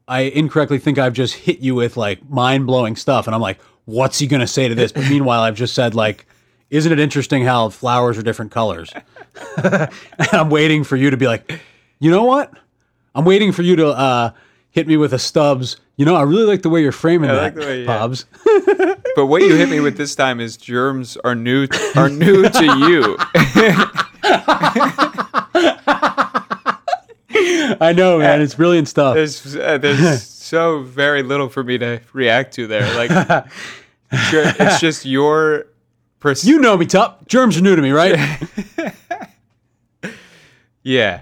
[0.08, 3.60] I incorrectly think I've just hit you with like mind blowing stuff, and I'm like,
[3.88, 4.92] what's he gonna say to this?
[4.92, 6.28] But meanwhile, I've just said like,
[6.70, 8.92] isn't it interesting how flowers are different colors?
[9.64, 9.90] and
[10.34, 11.60] I'm waiting for you to be like,
[12.00, 12.52] you know what?
[13.16, 14.32] I'm waiting for you to uh,
[14.70, 15.78] hit me with a stubs.
[15.96, 18.96] You know, I really like the way you're framing I that, like way- yeah.
[19.16, 22.64] But what you hit me with this time is germs are new are new to
[22.64, 23.18] you.
[27.80, 28.42] I know, man.
[28.42, 29.16] It's brilliant stuff.
[29.16, 32.88] There's uh, there's so very little for me to react to there.
[32.96, 33.12] Like
[34.30, 35.68] sure, it's just your
[36.20, 37.28] pers- You know me, Tup.
[37.28, 38.18] Germs are new to me, right?
[40.84, 41.22] Yeah,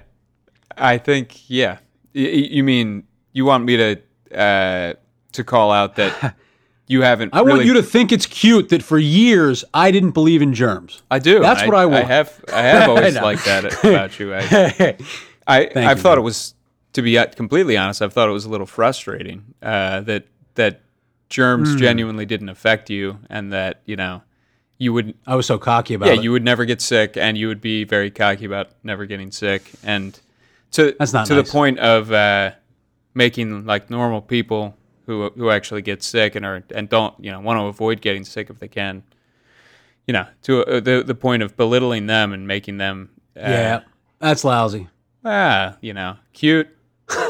[0.78, 1.80] I think yeah.
[2.14, 4.94] Y- you mean you want me to uh,
[5.32, 6.36] to call out that
[6.88, 7.34] you haven't?
[7.34, 10.54] I really, want you to think it's cute that for years I didn't believe in
[10.54, 11.02] germs.
[11.10, 11.40] I do.
[11.40, 12.06] That's what I want.
[12.06, 12.46] I have.
[12.54, 14.36] I have always liked that about you.
[14.36, 14.40] I,
[15.48, 16.20] I Thank I've you, thought man.
[16.20, 16.54] it was
[16.96, 18.02] to be uh, completely honest.
[18.02, 20.82] I've thought it was a little frustrating uh, that that
[21.30, 21.78] germs Hmm.
[21.78, 24.22] genuinely didn't affect you, and that you know
[24.78, 26.24] you would I was so cocky about yeah it.
[26.24, 29.72] you would never get sick, and you would be very cocky about never getting sick,
[29.84, 30.20] and
[30.72, 31.46] to That's not to nice.
[31.46, 32.52] the point of uh,
[33.14, 37.40] making like normal people who who actually get sick and are and don't you know
[37.40, 39.04] want to avoid getting sick if they can.
[40.08, 43.80] You know, to uh, the the point of belittling them and making them uh, yeah,
[44.20, 44.88] that's lousy.
[45.24, 46.68] ah you know cute.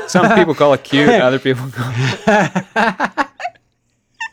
[0.08, 3.28] Some people call it cute, other people call it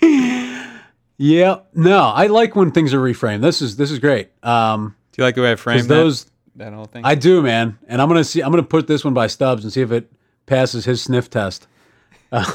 [1.18, 3.42] Yeah, no, I like when things are reframed.
[3.42, 4.30] This is this is great.
[4.44, 7.04] Um, Do you like the way I framed those that, that whole thing?
[7.04, 8.42] I do, man, and I'm gonna see.
[8.42, 10.10] I'm gonna put this one by Stubbs and see if it
[10.46, 11.66] passes his sniff test.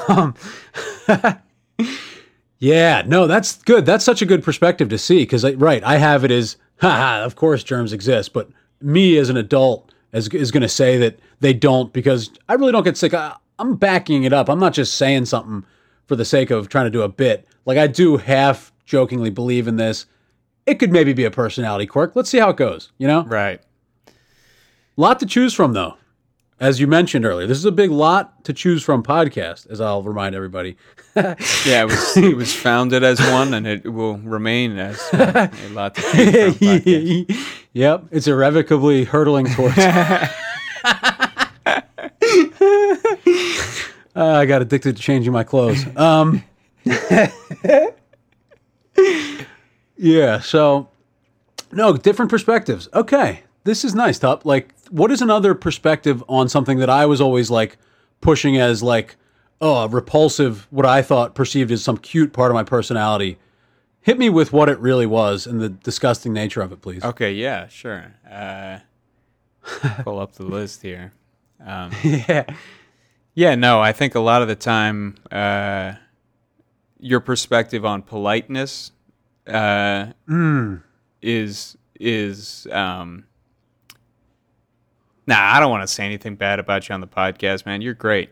[0.09, 0.33] Um,
[2.59, 3.85] Yeah, no, that's good.
[3.85, 7.35] That's such a good perspective to see because, right, I have it as, haha, of
[7.35, 8.49] course germs exist, but
[8.81, 12.71] me as an adult is, is going to say that they don't because I really
[12.71, 13.13] don't get sick.
[13.13, 14.49] I, I'm backing it up.
[14.49, 15.65] I'm not just saying something
[16.05, 17.47] for the sake of trying to do a bit.
[17.65, 20.05] Like, I do half jokingly believe in this.
[20.65, 22.15] It could maybe be a personality quirk.
[22.15, 23.23] Let's see how it goes, you know?
[23.23, 23.61] Right.
[24.95, 25.95] Lot to choose from, though.
[26.59, 30.01] As you mentioned earlier, this is a big lot to choose from podcast, as I'll
[30.03, 30.77] remind everybody.
[31.65, 35.21] Yeah, it was it was founded as one, and it will remain as one.
[35.35, 37.47] a lot to choose from podcast.
[37.73, 39.77] yep, it's irrevocably hurtling towards.
[44.15, 45.85] Uh, I got addicted to changing my clothes.
[45.95, 46.43] Um,
[49.95, 50.89] yeah, so
[51.71, 52.89] no different perspectives.
[52.95, 54.43] Okay, this is nice, Top.
[54.43, 57.77] Like, what is another perspective on something that I was always like
[58.21, 59.15] pushing as like,
[59.61, 60.67] oh, repulsive?
[60.69, 63.37] What I thought perceived as some cute part of my personality.
[64.01, 67.03] Hit me with what it really was and the disgusting nature of it, please.
[67.03, 68.13] Okay, yeah, sure.
[68.29, 68.79] Uh,
[70.03, 71.11] pull up the list here.
[71.65, 72.45] Um, Yeah.
[73.33, 75.93] yeah, no, I think a lot of the time, uh,
[76.99, 78.91] your perspective on politeness
[79.45, 80.07] uh,
[81.21, 83.25] is is um,
[85.27, 85.35] nah.
[85.39, 87.81] I don't want to say anything bad about you on the podcast, man.
[87.81, 88.29] You're great.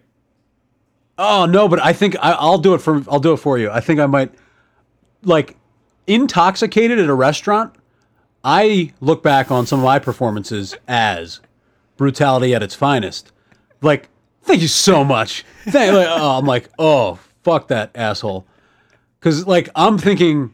[1.18, 3.70] Oh no, but I think I, I'll do it for I'll do it for you.
[3.70, 4.34] I think I might
[5.24, 5.56] like
[6.08, 7.74] intoxicated at a restaurant.
[8.44, 11.40] I look back on some of my performances as
[11.98, 13.32] brutality at its finest.
[13.82, 14.10] Like,
[14.44, 15.44] thank you so much.
[15.64, 18.46] Thank, like, oh, I'm like, oh, fuck that asshole.
[19.20, 20.54] Because like I'm thinking,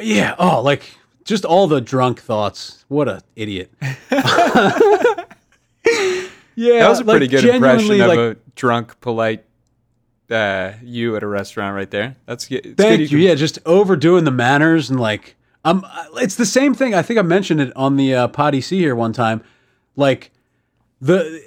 [0.00, 0.84] yeah, oh, like
[1.24, 2.84] just all the drunk thoughts.
[2.88, 3.72] What a idiot.
[6.54, 9.44] yeah, That was a pretty like, good impression of like, a drunk, polite
[10.30, 12.16] uh, you at a restaurant right there.
[12.26, 12.62] That's good.
[12.76, 13.08] Thank good you.
[13.08, 15.86] can- Yeah, just overdoing the manners and like um,
[16.16, 16.94] it's the same thing.
[16.94, 19.42] I think I mentioned it on the uh, Potty C here one time.
[19.96, 20.30] Like
[21.00, 21.42] the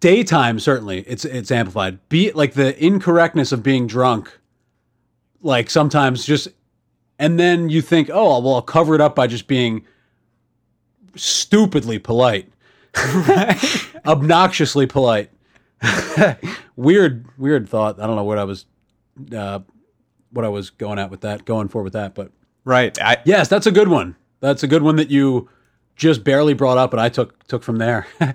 [0.00, 1.98] daytime, certainly it's it's amplified.
[2.08, 4.38] Be like the incorrectness of being drunk.
[5.42, 6.48] Like sometimes just,
[7.18, 9.84] and then you think, oh well, I'll cover it up by just being
[11.14, 12.50] stupidly polite,
[14.06, 15.30] obnoxiously polite.
[16.76, 18.00] weird, weird thought.
[18.00, 18.66] I don't know what I was,
[19.34, 19.60] uh,
[20.30, 22.32] what I was going at with that, going for with that, but
[22.66, 23.00] Right.
[23.00, 24.16] I, yes, that's a good one.
[24.40, 25.48] That's a good one that you
[25.94, 28.08] just barely brought up, and I took took from there.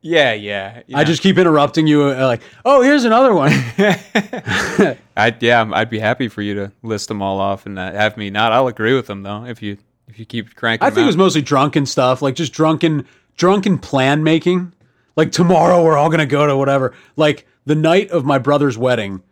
[0.00, 0.82] yeah, yeah.
[0.94, 3.50] I just keep interrupting you, uh, like, oh, here's another one.
[5.16, 8.16] I yeah, I'd be happy for you to list them all off and uh, have
[8.16, 8.52] me not.
[8.52, 10.86] I'll agree with them though if you if you keep cranking.
[10.86, 13.04] I think it was mostly drunken stuff, like just drunken
[13.36, 14.72] drunken plan making.
[15.16, 16.94] Like tomorrow we're all gonna go to whatever.
[17.16, 19.22] Like the night of my brother's wedding,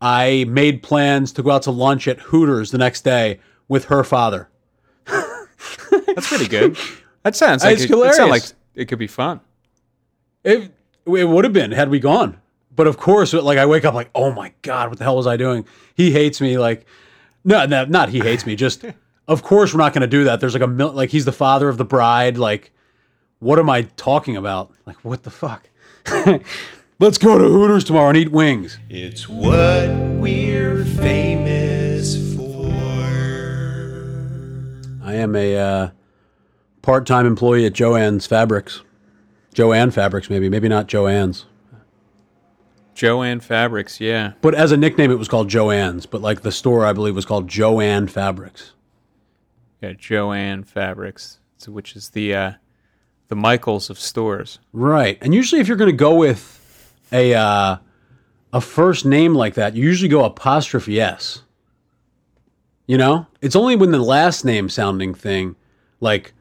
[0.00, 4.04] I made plans to go out to lunch at Hooters the next day with her
[4.04, 4.48] father.
[5.06, 6.76] That's pretty good.
[7.22, 8.42] That sounds like It's it, it sounds like
[8.74, 9.40] it could be fun.
[10.44, 10.72] It
[11.06, 12.38] it would have been had we gone.
[12.74, 15.26] But of course, like I wake up like, oh my god, what the hell was
[15.26, 15.66] I doing?
[15.94, 16.58] He hates me.
[16.58, 16.86] Like,
[17.44, 18.56] no, no not he hates me.
[18.56, 18.84] Just,
[19.28, 20.40] of course, we're not going to do that.
[20.40, 22.38] There's like a mil- like he's the father of the bride.
[22.38, 22.72] Like,
[23.42, 24.70] what am I talking about?
[24.86, 25.68] Like, what the fuck?
[27.00, 28.78] Let's go to Hooters tomorrow and eat wings.
[28.88, 32.70] It's what we're famous for.
[35.04, 35.90] I am a uh,
[36.82, 38.82] part-time employee at Joanne's Fabrics.
[39.52, 41.46] Joanne Fabrics, maybe, maybe not Joanne's.
[42.94, 44.34] Joanne Fabrics, yeah.
[44.40, 46.06] But as a nickname, it was called Joanne's.
[46.06, 48.72] But like the store, I believe, was called Joanne Fabrics.
[49.80, 52.52] Yeah, Joanne Fabrics, which is the uh,
[53.32, 54.58] the Michaels of stores.
[54.74, 55.16] Right.
[55.22, 57.78] And usually if you're going to go with a uh,
[58.52, 61.40] a first name like that, you usually go apostrophe S.
[62.86, 63.26] You know?
[63.40, 65.56] It's only when the last name sounding thing
[66.00, 66.34] like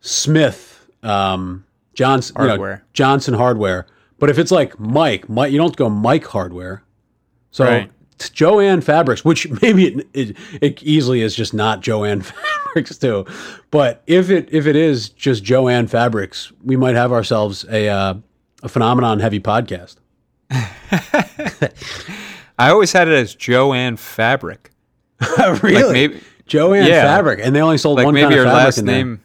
[0.00, 2.84] Smith um Johnson, you know, Hardware.
[2.92, 3.86] Johnson Hardware.
[4.20, 6.84] But if it's like Mike, Mike you don't go Mike Hardware.
[7.50, 7.90] So Right.
[8.32, 12.51] Joanne Fabrics, which maybe it, it, it easily is just not Joanne Fabrics
[13.00, 13.26] too,
[13.70, 18.14] but if it if it is just Joanne Fabrics, we might have ourselves a uh,
[18.62, 19.96] a phenomenon heavy podcast.
[22.58, 24.70] I always had it as Joanne Fabric.
[25.62, 27.02] really, Like maybe Joanne yeah.
[27.02, 29.20] Fabric, and they only sold like one maybe kind your of fabric last name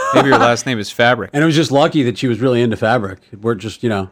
[0.14, 1.30] maybe your last name is Fabric.
[1.32, 3.20] And it was just lucky that she was really into fabric.
[3.40, 4.10] We're just you know,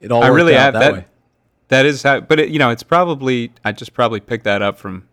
[0.00, 0.92] it all I really have that, that.
[0.92, 1.04] way.
[1.68, 4.78] That is how, but it, you know, it's probably I just probably picked that up
[4.78, 5.06] from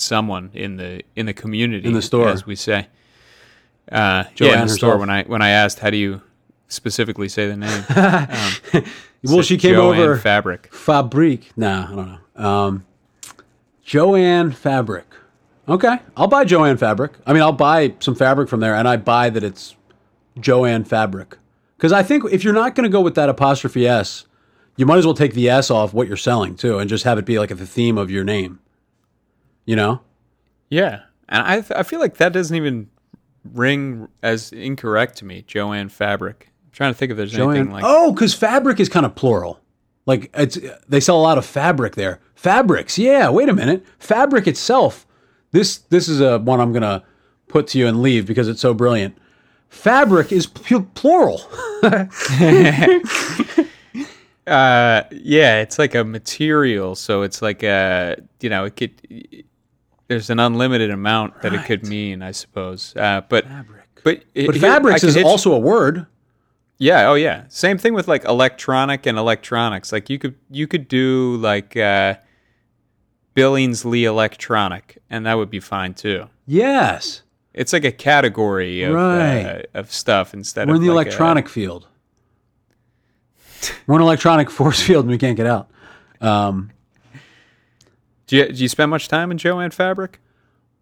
[0.00, 2.28] someone in the in the community In the store.
[2.28, 2.88] as we say.
[3.90, 6.20] Uh, yeah, in the store when I when I asked how do you
[6.68, 7.84] specifically say the name.
[8.74, 8.84] Um,
[9.24, 10.16] Well, she came Joanne over.
[10.16, 10.72] Fabric.
[10.72, 11.50] Fabrique.
[11.56, 12.44] Nah, I don't know.
[12.48, 12.86] Um,
[13.82, 15.06] Joanne Fabric.
[15.68, 17.12] Okay, I'll buy Joanne Fabric.
[17.26, 19.74] I mean, I'll buy some fabric from there, and I buy that it's
[20.38, 21.36] Joanne Fabric
[21.76, 24.24] because I think if you're not going to go with that apostrophe s,
[24.76, 27.18] you might as well take the s off what you're selling too, and just have
[27.18, 28.60] it be like the theme of your name.
[29.68, 30.00] You know?
[30.70, 32.88] Yeah, and I I feel like that doesn't even
[33.52, 35.44] ring as incorrect to me.
[35.46, 36.50] Joanne Fabric.
[36.64, 37.56] I'm trying to think if there's Joanne.
[37.56, 37.84] anything like.
[37.86, 39.60] oh, because fabric is kind of plural.
[40.06, 42.20] Like it's they sell a lot of fabric there.
[42.34, 43.28] Fabrics, yeah.
[43.28, 45.06] Wait a minute, fabric itself.
[45.50, 47.04] This this is a one I'm gonna
[47.48, 49.18] put to you and leave because it's so brilliant.
[49.68, 51.42] Fabric is plural.
[54.48, 59.44] Uh, yeah, it's like a material, so it's like a you know it could.
[60.08, 62.94] There's an unlimited amount that it could mean, I suppose.
[62.96, 63.84] Uh, but Fabric.
[64.04, 66.06] but it- But here- fabrics could is also a word.
[66.78, 67.44] Yeah, oh yeah.
[67.48, 69.92] Same thing with like electronic and electronics.
[69.92, 72.14] Like you could you could do like uh
[73.34, 76.26] Billingsley electronic and that would be fine too.
[76.46, 79.44] Yes, It's like a category of Right.
[79.74, 81.86] uh, of stuff instead we're of in the like a- electronic field.
[83.86, 85.68] We're in an electronic force field and we can't get out.
[86.20, 86.70] Um,
[88.28, 90.20] do, you, do you spend much time in Joanne Fabric?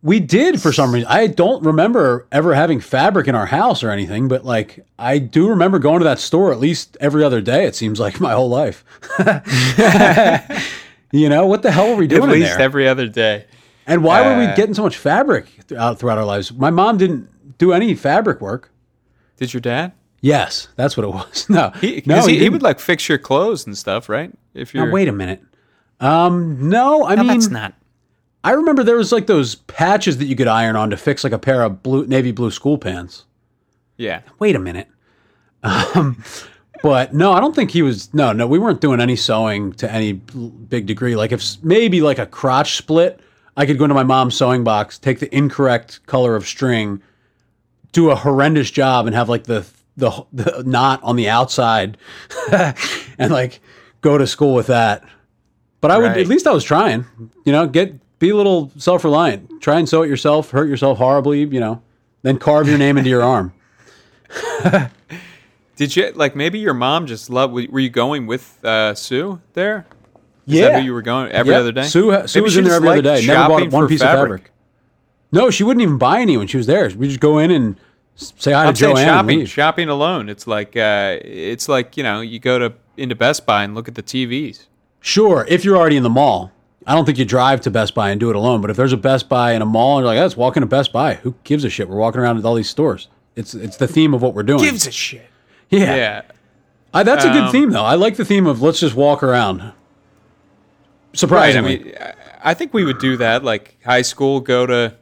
[0.03, 1.09] We did for some reason.
[1.11, 5.49] I don't remember ever having fabric in our house or anything, but like I do
[5.49, 7.65] remember going to that store at least every other day.
[7.65, 8.85] It seems like my whole life.
[11.13, 12.31] you know what the hell were we doing there?
[12.31, 13.47] At least every other day.
[13.87, 16.53] and why were we uh, getting so much fabric throughout throughout our lives?
[16.53, 18.71] My mom didn't do any fabric work.
[19.39, 19.93] Did your dad?
[20.21, 21.47] Yes, that's what it was.
[21.51, 22.53] No, He, no, he, he didn't.
[22.55, 24.33] would like fix your clothes and stuff, right?
[24.55, 25.43] If you're Now, wait a minute.
[26.01, 27.75] Um, no, I No, mean, that's not.
[28.45, 31.33] I remember there was like those patches that you could iron on to fix like
[31.33, 33.25] a pair of blue navy blue school pants.
[33.97, 34.21] Yeah.
[34.39, 34.89] wait a minute.
[35.63, 36.23] Um,
[36.83, 38.13] but no, I don't think he was.
[38.15, 41.17] No, no, we weren't doing any sewing to any big degree.
[41.17, 43.19] Like if maybe like a crotch split,
[43.57, 47.03] I could go into my mom's sewing box, take the incorrect color of string,
[47.93, 51.97] do a horrendous job, and have like the the, the knot on the outside,
[52.53, 53.61] and like
[54.03, 55.03] go to school with that.
[55.81, 56.19] But I would Right.
[56.19, 57.05] at least I was trying.
[57.45, 59.61] You know, get be a little self reliant.
[59.61, 60.51] Try and sew it yourself.
[60.51, 61.41] Hurt yourself horribly.
[61.41, 61.83] You know,
[62.23, 63.53] then carve your name into your arm.
[65.77, 67.53] Did you like maybe your mom just loved?
[67.53, 69.87] Were you going with uh, Sue there?
[70.47, 70.79] Is Yeah.
[70.79, 71.61] you were going every Yep.
[71.61, 71.83] other day?
[71.83, 73.27] Sue, Sue was in there every other day.
[73.27, 74.51] Never bought one piece of fabric.
[75.33, 76.89] No, she wouldn't even buy any when she was there.
[76.97, 77.77] We just go in and
[78.15, 80.29] say hi I'm to Joanne shopping, shopping alone.
[80.31, 83.89] It's like uh, it's like you know you go to into Best Buy and look
[83.89, 84.67] at the TVs.
[85.07, 86.51] Sure, if you're already in the mall.
[86.85, 88.61] I don't think you drive to Best Buy and do it alone.
[88.61, 90.67] But if there's a Best Buy in a mall and you're like, let's walk into
[90.67, 91.15] Best Buy.
[91.15, 91.89] Who gives a shit?
[91.89, 93.07] We're walking around at all these stores.
[93.37, 94.61] It's it's the theme of what we're doing.
[94.63, 95.27] Gives a shit.
[95.71, 96.23] yeah, Yeah,
[96.93, 97.85] I, that's a good Um, theme though.
[97.85, 99.59] I like the theme of let's just walk around.
[99.59, 99.69] right.
[99.69, 102.13] I Surprisingly, mean, I-
[102.51, 103.43] I think we would do that.
[103.45, 104.95] Like high school, go to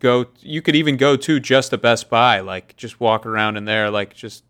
[0.00, 0.26] go.
[0.40, 3.90] You could even go to just a Best Buy, like just walk around in there,
[3.90, 4.44] like just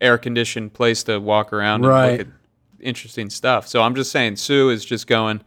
[0.00, 2.10] air conditioned place to walk around and Right.
[2.18, 2.35] look at
[2.86, 3.66] interesting stuff.
[3.68, 5.42] So I'm just saying, Sue is just going.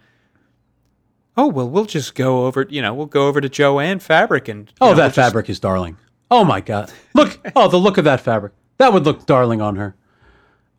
[1.37, 2.65] Oh well, we'll just go over.
[2.69, 4.71] You know, we'll go over to Joanne Fabric and.
[4.81, 5.97] oh, know, that we'll just- fabric is darling.
[6.31, 7.39] Oh my god, look!
[7.55, 8.53] Oh, the look of that fabric.
[8.77, 9.95] That would look darling on her.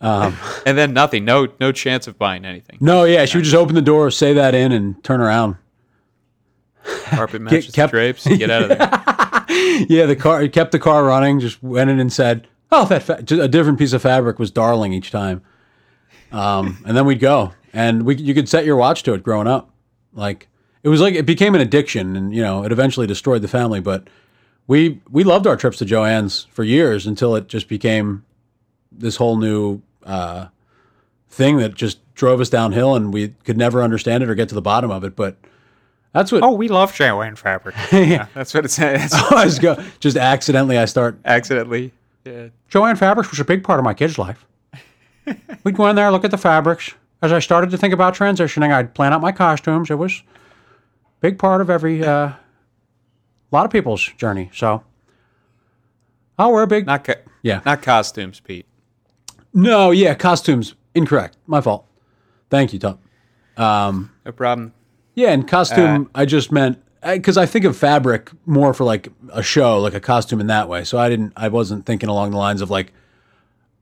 [0.00, 1.24] Um, and then nothing.
[1.24, 2.78] No, no chance of buying anything.
[2.80, 5.56] No, yeah, she would just open the door, say that in, and turn around.
[6.84, 8.26] Carpet matches, kept- drapes.
[8.26, 9.04] Get out of there.
[9.88, 11.40] Yeah, the car kept the car running.
[11.40, 14.92] Just went in and said, "Oh, that fa-, a different piece of fabric was darling
[14.92, 15.42] each time."
[16.32, 19.22] Um, and then we'd go, and we you could set your watch to it.
[19.22, 19.70] Growing up,
[20.12, 20.48] like
[20.82, 23.80] it was like it became an addiction, and you know it eventually destroyed the family.
[23.80, 24.08] But
[24.66, 28.24] we we loved our trips to Joanne's for years until it just became
[28.92, 30.46] this whole new uh,
[31.28, 34.54] thing that just drove us downhill, and we could never understand it or get to
[34.54, 35.16] the bottom of it.
[35.16, 35.36] But
[36.12, 37.74] that's what oh, we love Joanne Fabric.
[37.92, 39.12] yeah, that's what it says.
[39.12, 39.82] I was go.
[40.00, 41.92] Just accidentally, I start Accidentally.
[42.24, 42.48] Yeah.
[42.68, 44.46] Joanne Fabrics was a big part of my kids' life.
[45.64, 46.92] We'd go in there, look at the fabrics.
[47.22, 49.90] As I started to think about transitioning, I'd plan out my costumes.
[49.90, 52.36] It was a big part of every, uh, a
[53.52, 54.50] lot of people's journey.
[54.54, 54.82] So,
[56.38, 56.86] I'll wear a big.
[56.86, 57.60] Not co- Yeah.
[57.66, 58.64] Not costumes, Pete.
[59.52, 60.74] No, yeah, costumes.
[60.94, 61.36] Incorrect.
[61.46, 61.86] My fault.
[62.48, 62.98] Thank you, Tom.
[63.58, 64.72] No problem.
[65.14, 69.42] Yeah, and costume, I just meant because I think of fabric more for like a
[69.42, 70.84] show, like a costume in that way.
[70.84, 72.92] So I didn't, I wasn't thinking along the lines of like,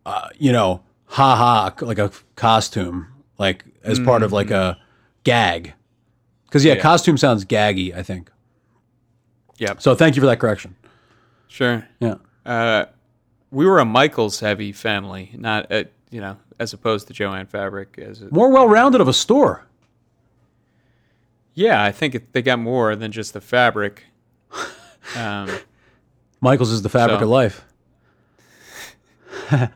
[0.06, 4.78] uh, you know, ha ha, like a costume, like as part of like a
[5.24, 5.74] gag.
[6.44, 6.80] Because yeah, Yeah.
[6.80, 7.94] costume sounds gaggy.
[7.94, 8.30] I think.
[9.58, 9.82] Yep.
[9.82, 10.76] So thank you for that correction.
[11.48, 11.86] Sure.
[12.00, 12.16] Yeah.
[12.46, 12.84] Uh,
[13.50, 17.98] we were a Michaels heavy family, not a, you know, as opposed to Joanne Fabric.
[17.98, 19.66] As a, More well rounded of a store.
[21.54, 24.04] yeah, I think it, they got more than just the fabric.
[25.16, 25.48] Um,
[26.42, 27.64] Michael's is the fabric So- of life.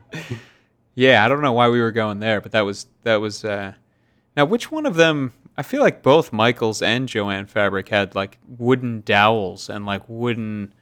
[0.95, 3.43] yeah, I don't know why we were going there, but that was that was.
[3.45, 3.73] Uh,
[4.37, 5.33] now, which one of them?
[5.57, 10.73] I feel like both Michaels and Joanne Fabric had like wooden dowels and like wooden.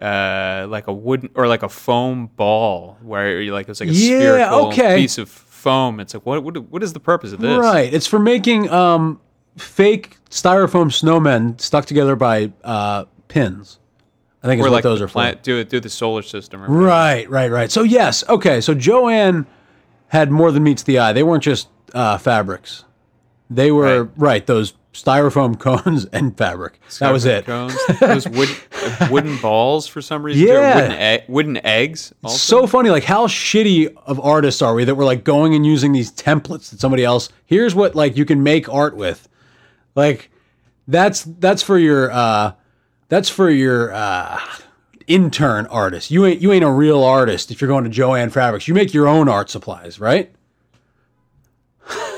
[0.00, 3.92] Uh, like a wooden or like a foam ball where you like it's like a
[3.92, 4.96] Yeah, spherical okay.
[4.96, 6.00] piece of foam.
[6.00, 7.56] It's like what what what is the purpose of this?
[7.56, 7.92] Right.
[7.94, 9.20] It's for making um,
[9.56, 13.78] fake styrofoam snowmen stuck together by uh, pins.
[14.42, 15.32] I think Or what like those are for.
[15.42, 16.62] do it do the solar system.
[16.64, 16.66] Or.
[16.68, 17.70] Right, right, right.
[17.70, 18.60] So yes, okay.
[18.60, 19.46] So Joanne
[20.08, 21.12] had more than meets the eye.
[21.12, 22.84] They weren't just uh, fabrics.
[23.50, 24.10] They were Right.
[24.16, 24.46] right.
[24.46, 26.78] Those styrofoam cones and fabric.
[26.98, 27.46] that was it.
[27.46, 28.48] Cones, those wood,
[29.10, 30.46] wooden balls for some reason.
[30.46, 30.74] Yeah.
[30.76, 32.12] wooden, egg, wooden eggs.
[32.24, 32.36] Also.
[32.36, 32.90] So funny.
[32.90, 36.70] Like how shitty of artists are we that we're like going and using these templates
[36.70, 37.28] that somebody else.
[37.46, 39.28] Here's what like you can make art with.
[39.94, 40.30] Like
[40.88, 42.52] that's that's for your uh
[43.12, 44.40] that's for your uh
[45.06, 46.10] intern artist.
[46.10, 48.66] You ain't you ain't a real artist if you're going to Joanne Fabrics.
[48.66, 50.32] You make your own art supplies, right?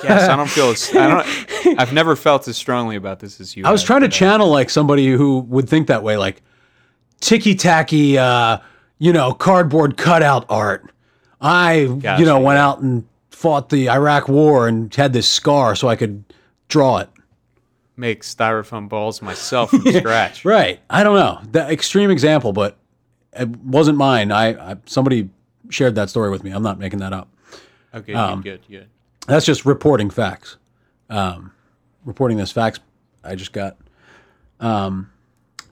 [0.05, 0.71] yes, I don't feel.
[0.71, 1.79] As, I don't.
[1.81, 3.65] I've never felt as strongly about this as you.
[3.65, 6.43] I was trying to channel like somebody who would think that way, like
[7.19, 8.59] ticky tacky, uh,
[8.99, 10.93] you know, cardboard cutout art.
[11.41, 11.89] I,
[12.19, 15.97] you know, went out and fought the Iraq War and had this scar so I
[15.97, 16.25] could
[16.69, 17.09] draw it.
[17.97, 20.45] Make styrofoam balls myself from scratch.
[20.45, 20.81] Right.
[20.91, 21.41] I don't know.
[21.53, 22.77] The extreme example, but
[23.33, 24.33] it wasn't mine.
[24.33, 25.31] I, I somebody
[25.71, 26.51] shared that story with me.
[26.51, 27.29] I'm not making that up.
[27.95, 28.89] Okay, Um, good, good.
[29.27, 30.57] That's just reporting facts.
[31.09, 31.53] Um,
[32.05, 32.81] reporting this facts
[33.23, 33.77] I just got.
[34.61, 35.11] Um,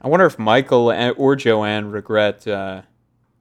[0.00, 2.46] I wonder if Michael or Joanne regret.
[2.46, 2.82] Uh,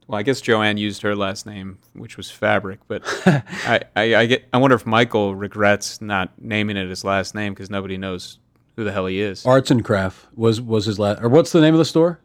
[0.06, 4.26] well, I guess Joanne used her last name, which was Fabric, but I, I, I
[4.26, 4.48] get.
[4.52, 8.38] I wonder if Michael regrets not naming it his last name because nobody knows
[8.76, 9.44] who the hell he is.
[9.44, 11.22] Arts and Craft was was his last.
[11.22, 12.20] Or what's the name of the store?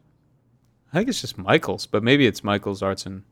[0.92, 3.22] I think it's just Michael's, but maybe it's Michael's Arts and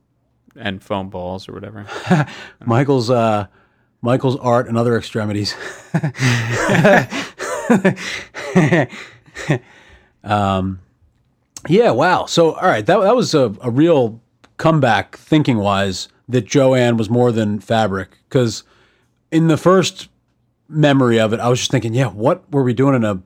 [0.55, 1.87] and foam balls or whatever.
[2.65, 3.47] Michael's uh,
[4.03, 5.55] Michael's art and other extremities.
[10.25, 10.81] um,
[11.69, 12.27] yeah, wow.
[12.27, 14.21] So, all right, that that was a, a real
[14.57, 18.65] comeback thinking wise that Joanne was more than fabric because
[19.31, 20.09] in the first
[20.69, 23.23] memory of it, I was just thinking, yeah, what were we doing in a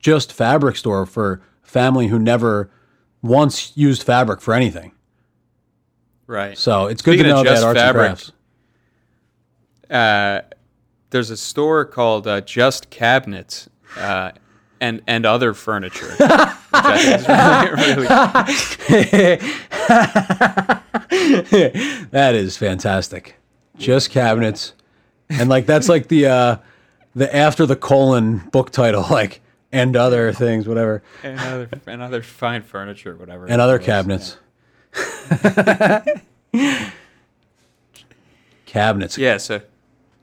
[0.00, 2.70] just fabric store for family who never
[3.22, 4.92] once used fabric for anything?
[6.26, 6.56] Right.
[6.58, 8.32] So it's good Speaking to know that arts fabric, and crafts.
[9.90, 10.40] uh,
[11.10, 14.32] there's a store called uh, Just Cabinets uh,
[14.80, 16.08] and and other furniture.
[16.08, 16.20] which
[16.72, 17.28] I think is
[17.78, 19.36] really,
[21.10, 23.36] really that is fantastic.
[23.78, 24.72] Just cabinets,
[25.30, 26.56] and like that's like the uh
[27.14, 29.40] the after the colon book title, like
[29.72, 33.46] and other things, whatever, and other and other fine furniture, whatever.
[33.46, 33.86] and other was.
[33.86, 34.36] cabinets.
[38.66, 39.18] cabinets.
[39.18, 39.36] Yeah.
[39.38, 39.60] So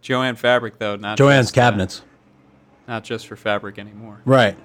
[0.01, 2.01] Joanne Fabric though, not Joanne's just, uh, cabinets.
[2.88, 4.22] not just for fabric anymore.
[4.26, 4.58] Right.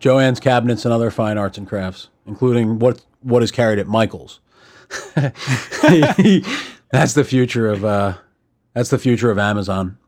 [0.00, 4.40] Joanne's cabinets and other fine arts and crafts, including what what is carried at Michael's.
[5.14, 8.14] that's the future of uh
[8.74, 9.98] that's the future of Amazon.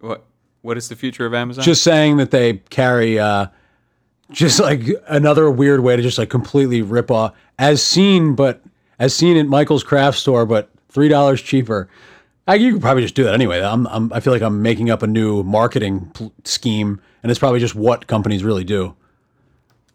[0.00, 0.24] What
[0.62, 1.64] What is the future of Amazon?
[1.64, 3.46] just saying that they carry uh
[4.30, 8.62] just like another weird way to just like completely rip off as seen but
[8.98, 11.88] as seen at Michael's craft store but three dollars cheaper
[12.48, 14.90] I, you could probably just do that anyway I'm, I'm I feel like I'm making
[14.90, 18.94] up a new marketing pl- scheme and it's probably just what companies really do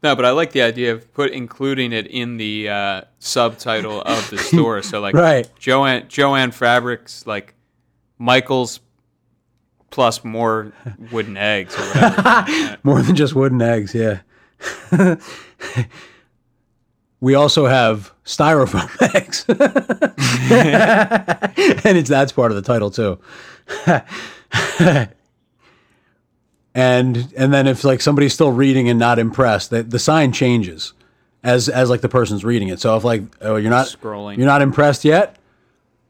[0.04, 4.30] No, but I like the idea of put including it in the uh, subtitle of
[4.32, 4.82] the store.
[4.82, 5.48] So like Right.
[5.60, 7.54] Joanne Joanne Fabrics like
[8.18, 8.80] Michael's
[9.92, 10.72] plus more
[11.12, 12.78] wooden eggs or whatever.
[12.84, 14.22] more than just wooden eggs yeah
[17.20, 19.44] we also have styrofoam eggs
[21.86, 23.20] and it's that's part of the title too
[26.74, 30.94] and and then if like somebody's still reading and not impressed the, the sign changes
[31.44, 34.38] as as like the person's reading it so if like oh you're not Scrolling.
[34.38, 35.38] you're not impressed yet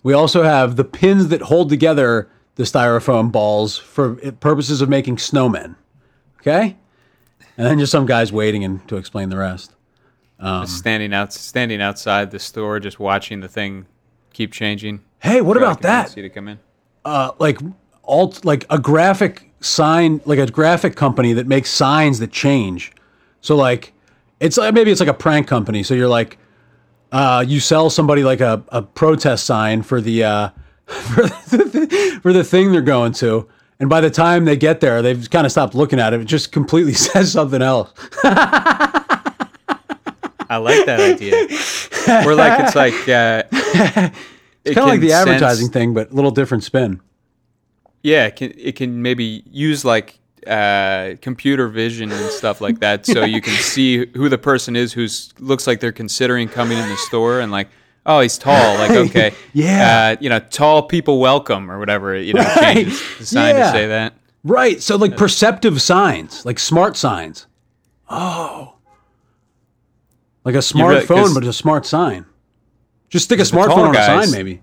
[0.03, 5.15] we also have the pins that hold together the styrofoam balls for purposes of making
[5.15, 5.75] snowmen
[6.39, 6.77] okay
[7.57, 9.73] and then just some guys waiting and to explain the rest
[10.39, 13.85] Just standing out standing outside the store just watching the thing
[14.33, 15.01] keep changing.
[15.19, 16.59] hey what about that You to come in.
[17.05, 17.57] uh, like
[18.03, 22.91] alt like a graphic sign like a graphic company that makes signs that change
[23.39, 23.93] so like
[24.39, 26.37] it's like maybe it's like a prank company so you're like
[27.11, 30.49] uh, you sell somebody like a, a protest sign for the uh,
[30.85, 33.47] for the, for the thing they're going to,
[33.79, 36.21] and by the time they get there, they've kind of stopped looking at it.
[36.21, 37.91] It just completely says something else.
[40.49, 41.47] I like that idea.
[42.25, 43.43] We're like it's like uh,
[44.63, 47.01] It's kind of like the advertising thing, but a little different spin.
[48.03, 53.05] Yeah, it can, it can maybe use like uh, computer vision and stuff like that,
[53.05, 56.89] so you can see who the person is who's looks like they're considering coming in
[56.89, 57.67] the store, and like,
[58.07, 60.15] oh, he's tall, like okay, Yeah.
[60.17, 62.87] uh, you know, tall people welcome or whatever, you know, Right.
[63.19, 63.65] the sign Yeah.
[63.65, 64.13] to say that.
[64.43, 64.81] Right.
[64.81, 67.45] So like perceptive signs, like smart signs.
[68.09, 68.73] Oh.
[70.43, 72.25] Like a really- but a smart sign.
[73.09, 74.61] Just stick a smartphone on a sign, maybe.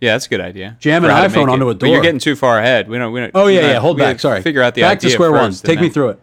[0.00, 0.76] Yeah, that's a good idea.
[0.78, 2.88] Jam an iPhone onto a But you're getting too far ahead.
[2.88, 3.12] We don't.
[3.12, 3.32] We don't.
[3.34, 3.80] Oh yeah, yeah.
[3.80, 4.20] Hold back.
[4.20, 4.42] Sorry.
[4.42, 5.52] Figure out the back to square one.
[5.52, 6.22] Take me through it.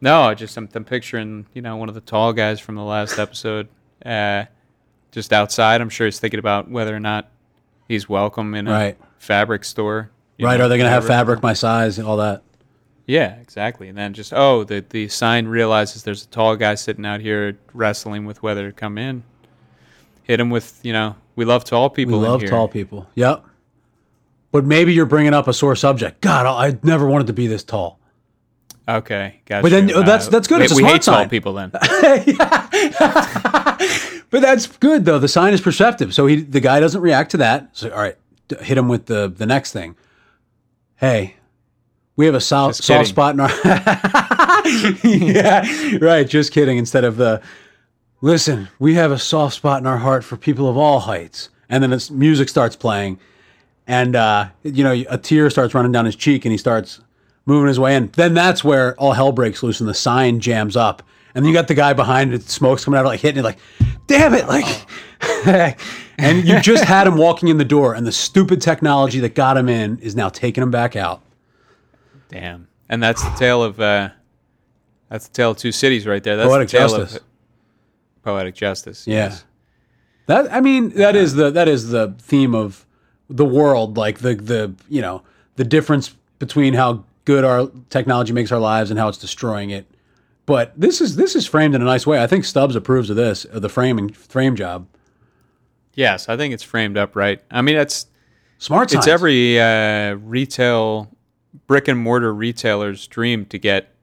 [0.00, 3.18] No, just I'm, I'm picturing you know one of the tall guys from the last
[3.18, 3.68] episode,
[4.04, 4.44] uh,
[5.10, 5.80] just outside.
[5.80, 7.30] I'm sure he's thinking about whether or not
[7.88, 8.98] he's welcome in a Right.
[9.18, 10.10] fabric store.
[10.38, 10.58] Right?
[10.58, 12.42] know, Are they going to have fabric my size and all that?
[13.06, 13.88] Yeah, exactly.
[13.88, 17.58] And then just oh, the the sign realizes there's a tall guy sitting out here
[17.72, 19.22] wrestling with whether to come in.
[20.24, 22.16] Hit him with you know we love tall We people.
[22.24, 22.50] in love here.
[22.50, 23.08] tall people.
[23.14, 23.44] Yep.
[24.52, 26.20] But maybe you're bringing up a sore subject.
[26.20, 28.00] God, I never wanted to be this tall.
[28.88, 29.62] Okay, gotcha.
[29.62, 30.58] But then, oh, that's- uh, that's good.
[30.60, 31.72] We, It's a we hate tall people then.
[34.28, 35.20] But that's good though.
[35.20, 37.68] The sign is perceptive, so he the guy doesn't react to that.
[37.76, 38.16] So all right,
[38.60, 39.94] hit him with the the next thing.
[40.96, 41.36] Hey,
[42.16, 43.48] we have a so- Just soft spot in our.
[45.04, 45.64] yeah,
[46.00, 46.28] right.
[46.28, 46.76] Just kidding.
[46.76, 47.40] Instead of the,
[48.20, 51.82] listen, we have a soft spot in our heart for people of all heights, and
[51.82, 53.18] then this music starts playing,
[53.86, 57.00] and uh, you know a tear starts running down his cheek, and he starts
[57.46, 58.08] moving his way in.
[58.14, 61.02] Then that's where all hell breaks loose, and the sign jams up.
[61.34, 63.58] And then you got the guy behind it, smoke's coming out, like hitting it, like,
[64.06, 64.88] damn it, like,
[66.18, 69.58] and you just had him walking in the door, and the stupid technology that got
[69.58, 71.22] him in is now taking him back out.
[72.30, 72.68] Damn.
[72.88, 74.10] And that's the tale of uh
[75.08, 76.36] that's the tale of two cities right there.
[76.36, 77.16] That's Poetic the tale justice.
[77.16, 77.22] of
[78.26, 79.06] poetic justice.
[79.06, 79.28] Yeah.
[79.28, 79.44] yes.
[80.26, 82.84] That I mean, that is the that is the theme of
[83.30, 85.22] the world, like the the you know
[85.54, 89.86] the difference between how good our technology makes our lives and how it's destroying it.
[90.44, 92.20] But this is this is framed in a nice way.
[92.20, 94.88] I think Stubbs approves of this, of the framing frame job.
[95.94, 97.40] Yes, I think it's framed up right.
[97.50, 98.06] I mean it's
[98.58, 99.06] Smart signs.
[99.06, 101.10] it's every uh retail
[101.68, 103.94] brick and mortar retailer's dream to get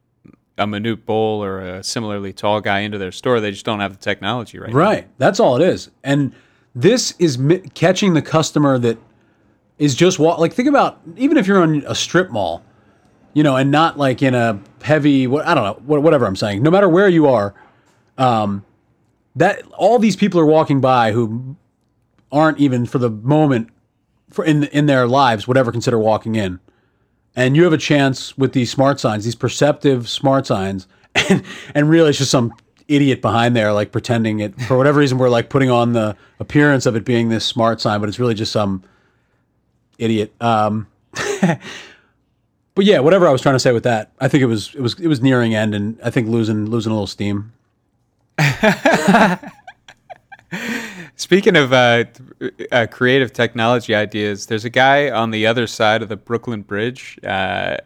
[0.58, 3.40] a Manute Bol or a similarly tall guy into their store.
[3.40, 4.70] They just don't have the technology right.
[4.70, 4.76] now.
[4.78, 5.08] Right.
[5.18, 5.90] That's all it is.
[6.04, 6.34] And
[6.76, 8.98] this is mi- catching the customer that
[9.78, 12.64] is just wa- like think about even if you're on a strip mall,
[13.34, 16.36] you know, and not like in a heavy what I don't know what, whatever I'm
[16.36, 16.62] saying.
[16.62, 17.56] No matter where you are,
[18.18, 18.64] um,
[19.36, 21.56] that all these people are walking by who
[22.32, 23.70] aren't even for the moment
[24.30, 26.60] for in in their lives would ever consider walking in.
[27.36, 30.88] And you have a chance with these smart signs, these perceptive smart signs,
[31.30, 32.54] and and really it's just some
[32.88, 36.86] idiot behind there like pretending it for whatever reason we're like putting on the appearance
[36.86, 38.84] of it being this smart sign, but it's really just some
[39.98, 40.34] idiot.
[40.42, 40.88] Um
[42.76, 44.82] But yeah, whatever I was trying to say with that, I think it was it
[44.82, 47.54] was it was nearing end, and I think losing losing a little steam.
[51.16, 52.06] Speaking of uh,
[52.72, 57.20] uh, creative technology ideas, there's a guy on the other side of the Brooklyn Bridge,
[57.24, 57.78] uh,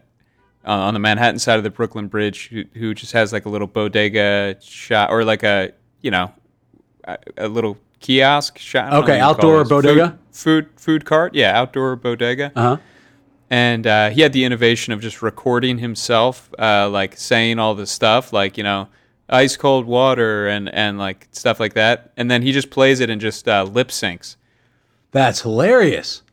[0.64, 3.68] on the Manhattan side of the Brooklyn Bridge, who, who just has like a little
[3.68, 5.72] bodega shop or like a
[6.02, 6.32] you know
[7.04, 8.86] a, a little kiosk shop.
[8.86, 10.20] I don't know Okay, what you call outdoor bodega?
[10.32, 11.36] food, food food cart.
[11.36, 12.78] Yeah, outdoor bodega Uh huh.
[13.50, 17.88] and uh, he had the innovation of just recording himself, uh, like saying all the
[17.88, 18.88] stuff, like you know,
[19.30, 23.10] ice cold water and and like stuff like that, and then he just plays it
[23.10, 24.36] and just uh, lip syncs.
[25.12, 26.24] That's hilarious.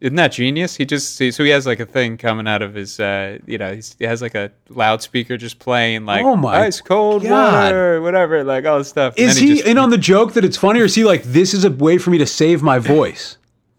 [0.00, 0.74] Isn't that genius?
[0.76, 3.56] He just see, so he has like a thing coming out of his, uh, you
[3.56, 7.30] know, he's, he has like a loudspeaker just playing like Oh my ice cold God.
[7.66, 9.14] water, whatever, like all this stuff.
[9.16, 11.22] Is then he just- in on the joke that it's funny, or is he like
[11.22, 13.38] this is a way for me to save my voice?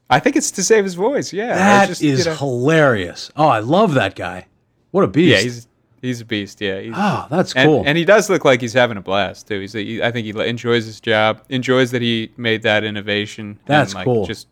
[0.10, 1.34] I think it's to save his voice.
[1.34, 3.30] Yeah, That just, is you know- hilarious.
[3.36, 4.48] Oh, I love that guy.
[4.92, 5.30] What a beast.
[5.30, 5.68] yeah, he's
[6.04, 6.62] he's a beast.
[6.62, 7.84] Yeah, he's, oh, that's And, cool.
[7.86, 9.60] and he does look like he's having a blast too.
[9.62, 13.58] He's, he, I think he enjoys his job, enjoys that he made that innovation.
[13.66, 14.26] That's and, like, cool.
[14.26, 14.48] Just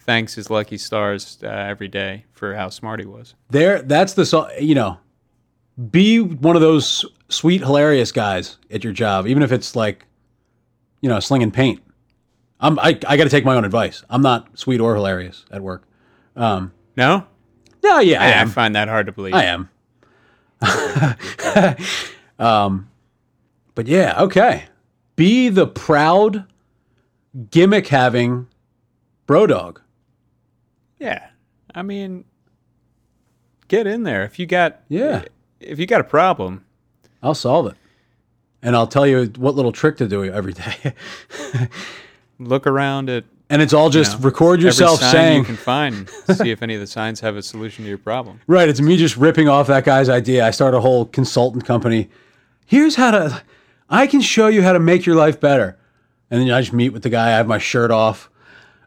[0.00, 3.34] thanks his lucky stars uh, every day for how smart he was.
[3.50, 4.98] there, that's the you know,
[5.90, 10.04] be one of those sweet, hilarious guys at your job, even if it's like,
[11.00, 11.82] you know, slinging paint.
[12.58, 14.02] I'm I, I got to take my own advice.
[14.08, 15.82] I'm not sweet or hilarious at work.
[16.34, 17.26] Um, No,
[17.82, 19.34] no, yeah, I I, I find that hard to believe.
[19.34, 19.68] I am.
[22.38, 22.88] um,
[23.74, 24.64] but yeah, okay.
[25.16, 26.44] be the proud
[27.50, 28.46] gimmick having
[29.26, 29.80] bro dog.
[30.98, 31.28] Yeah.
[31.74, 32.24] I mean,
[33.68, 34.24] get in there.
[34.24, 35.24] If you got Yeah.
[35.60, 36.64] if you got a problem,
[37.22, 37.74] I'll solve it.
[38.62, 40.94] And I'll tell you what little trick to do every day.
[42.38, 45.44] look around at and it's all just you know, record yourself every sign saying you
[45.44, 48.40] can find, see if any of the signs have a solution to your problem.
[48.46, 50.46] Right, it's me just ripping off that guy's idea.
[50.46, 52.08] I start a whole consultant company.
[52.66, 53.42] Here's how to
[53.88, 55.78] I can show you how to make your life better.
[56.30, 58.28] And then I just meet with the guy, I have my shirt off.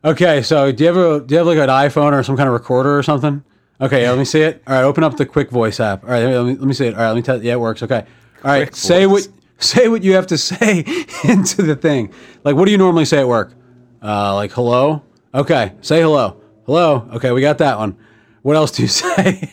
[0.04, 2.48] Okay, so do you have a do you have like an iPhone or some kind
[2.48, 3.44] of recorder or something?
[3.82, 4.62] Okay, yeah, let me see it.
[4.68, 6.04] All right, open up the Quick Voice app.
[6.04, 6.96] All right, let me, let me see it.
[6.96, 7.82] All right, let me tell yeah, it works.
[7.84, 8.06] Okay.
[8.44, 9.28] All right, Quick say Voice.
[9.28, 10.86] what say what you have to say
[11.24, 12.14] into the thing.
[12.44, 13.54] Like what do you normally say at work?
[14.02, 15.02] Uh, like hello?
[15.34, 16.42] Okay, say hello.
[16.66, 17.08] Hello.
[17.14, 17.98] Okay, we got that one.
[18.42, 19.50] What else do you say?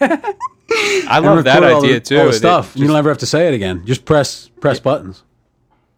[1.09, 2.19] I love that idea the, too.
[2.19, 2.73] All the It- stuff.
[2.77, 3.85] you don't ever have to say it again.
[3.87, 5.23] Just press press buttons.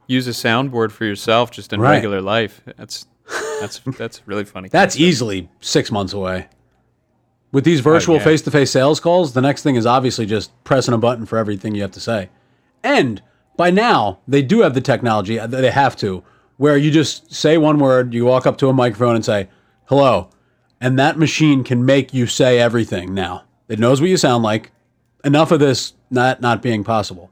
[0.07, 1.93] use a soundboard for yourself just in Right.
[1.97, 2.63] regular life.
[2.77, 3.07] That's
[3.61, 4.69] that's that's really funny.
[4.73, 6.49] That's easily six months away.
[7.53, 10.95] With these virtual face to face sales calls, the next thing is obviously just pressing
[10.95, 12.29] a button for everything you have to say.
[12.83, 13.23] And
[13.57, 16.23] by now, they do have the technology, uh, they have to,
[16.59, 19.49] where you just say one word, you walk up to a microphone and say,
[19.87, 20.29] hello.
[20.81, 23.45] And that machine can make you say everything now.
[23.69, 24.71] It knows what you sound like.
[25.25, 27.31] Enough of this not, not being possible.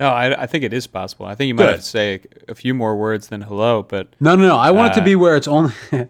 [0.00, 1.26] No, I, I think it is possible.
[1.26, 1.70] I think you might Good.
[1.72, 4.56] have to say a few more words than hello, but No, no, no.
[4.56, 5.74] I want it to Uh, be where it's only.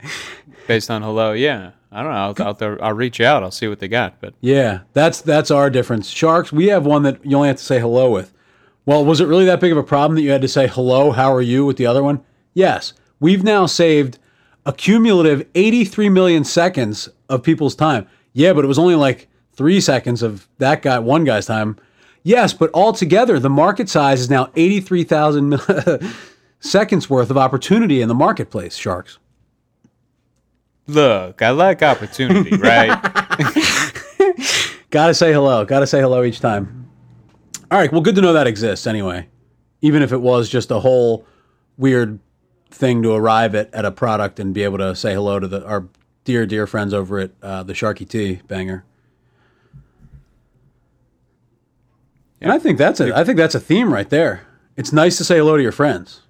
[0.68, 1.72] based on hello, yeah.
[1.92, 2.44] I don't know.
[2.46, 3.42] I'll, I'll, I'll reach out.
[3.42, 4.20] I'll see what they got.
[4.20, 6.08] But Yeah, that's that's our difference.
[6.08, 8.32] Sharks, we have one that you only have to say hello with.
[8.86, 11.12] Well, was it really that big of a problem that you had to say hello,
[11.12, 12.22] how are you with the other one?
[12.54, 12.92] Yes.
[13.20, 14.18] We've now saved
[14.66, 18.06] a cumulative 83 million seconds of people's time.
[18.32, 21.76] Yeah, but it was only like 3 seconds of that guy one guy's time.
[22.22, 25.60] Yes, but altogether the market size is now 83,000
[26.60, 29.18] seconds worth of opportunity in the marketplace, Sharks.
[30.86, 32.90] look, I like opportunity, right?
[34.90, 35.64] Gotta say hello.
[35.64, 36.79] Gotta say hello each time.
[37.70, 37.90] All right.
[37.92, 39.28] Well, good to know that exists anyway.
[39.80, 41.24] Even if it was just a whole
[41.78, 42.18] weird
[42.70, 45.64] thing to arrive at, at a product and be able to say hello to the,
[45.66, 45.86] our
[46.24, 48.84] dear, dear friends over at uh, the Sharky Tea banger.
[52.40, 54.46] And I think that's a, I think that's a theme right there.
[54.76, 56.22] It's nice to say hello to your friends.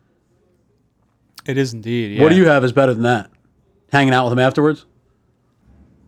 [1.47, 2.17] it is indeed.
[2.17, 2.23] Yeah.
[2.23, 3.31] What do you have is better than that?
[3.93, 4.87] Hanging out with them afterwards?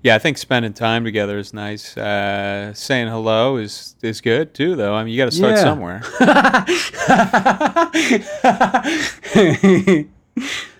[0.03, 1.97] Yeah, I think spending time together is nice.
[1.97, 4.95] Uh, saying hello is is good too, though.
[4.95, 5.63] I mean, you got to start Yeah.
[5.63, 6.03] somewhere.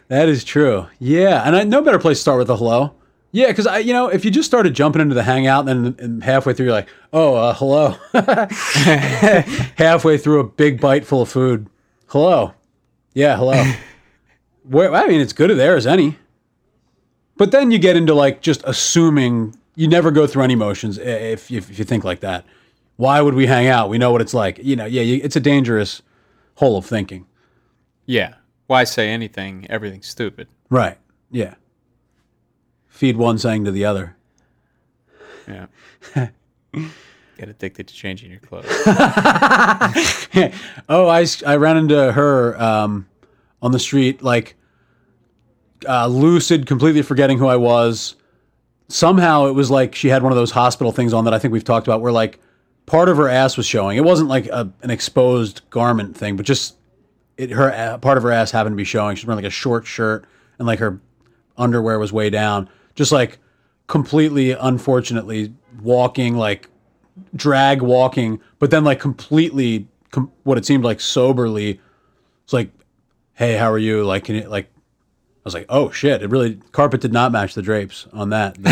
[0.09, 0.87] that is true.
[0.99, 2.95] Yeah, and I, no better place to start with a hello.
[3.31, 5.97] Yeah, because I, you know, if you just started jumping into the hangout and then
[5.99, 7.97] and halfway through you're like, oh, uh, hello.
[9.77, 11.69] halfway through a big bite full of food,
[12.09, 12.53] hello.
[13.15, 13.73] Yeah, hello.
[14.65, 16.19] Where, I mean, it's good there as any.
[17.37, 21.03] But then you get into like just assuming you never go through any motions i-
[21.03, 22.45] if if, if you think like that.
[22.97, 23.89] Why would we hang out?
[23.89, 24.59] We know what it's like.
[24.63, 26.03] You know, yeah, you, it's a dangerous
[26.57, 27.27] hole of thinking.
[28.07, 28.35] Yeah.
[28.67, 29.67] Why say anything?
[29.71, 30.47] Everything's stupid.
[30.71, 30.99] Right.
[31.31, 31.55] Yeah.
[32.89, 34.17] Feed one saying to the other.
[35.49, 35.67] Yeah.
[36.75, 38.67] Get addicted to changing your clothes.
[40.89, 43.09] oh, I, I ran into her um,
[43.61, 44.55] on the street, like
[45.89, 48.17] uh, lucid, completely forgetting who I was.
[48.89, 51.53] Somehow it was like she had one of those hospital things on that I think
[51.53, 52.39] we've talked about, where like
[52.87, 53.97] part of her ass was showing.
[53.97, 56.77] It wasn't like a, an exposed garment thing, but just
[57.37, 59.17] it, her a- part of her ass happened to be showing.
[59.17, 60.27] She's wearing like a short shirt
[60.59, 61.01] and like her
[61.57, 62.69] underwear was way down.
[62.95, 63.39] Just like
[63.87, 66.69] completely, unfortunately, walking like
[67.35, 71.81] drag walking, but then like completely com- what it seemed like soberly.
[72.45, 72.71] It's like,
[73.35, 74.05] hey, how are you?
[74.05, 74.69] Like, can it like?
[75.45, 76.23] I was like, oh shit!
[76.23, 78.55] It really carpet did not match the drapes on that.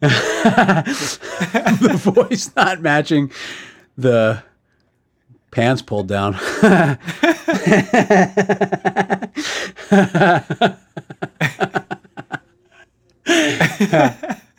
[0.00, 3.30] the voice not matching
[3.98, 4.42] the
[5.50, 6.34] pants pulled down.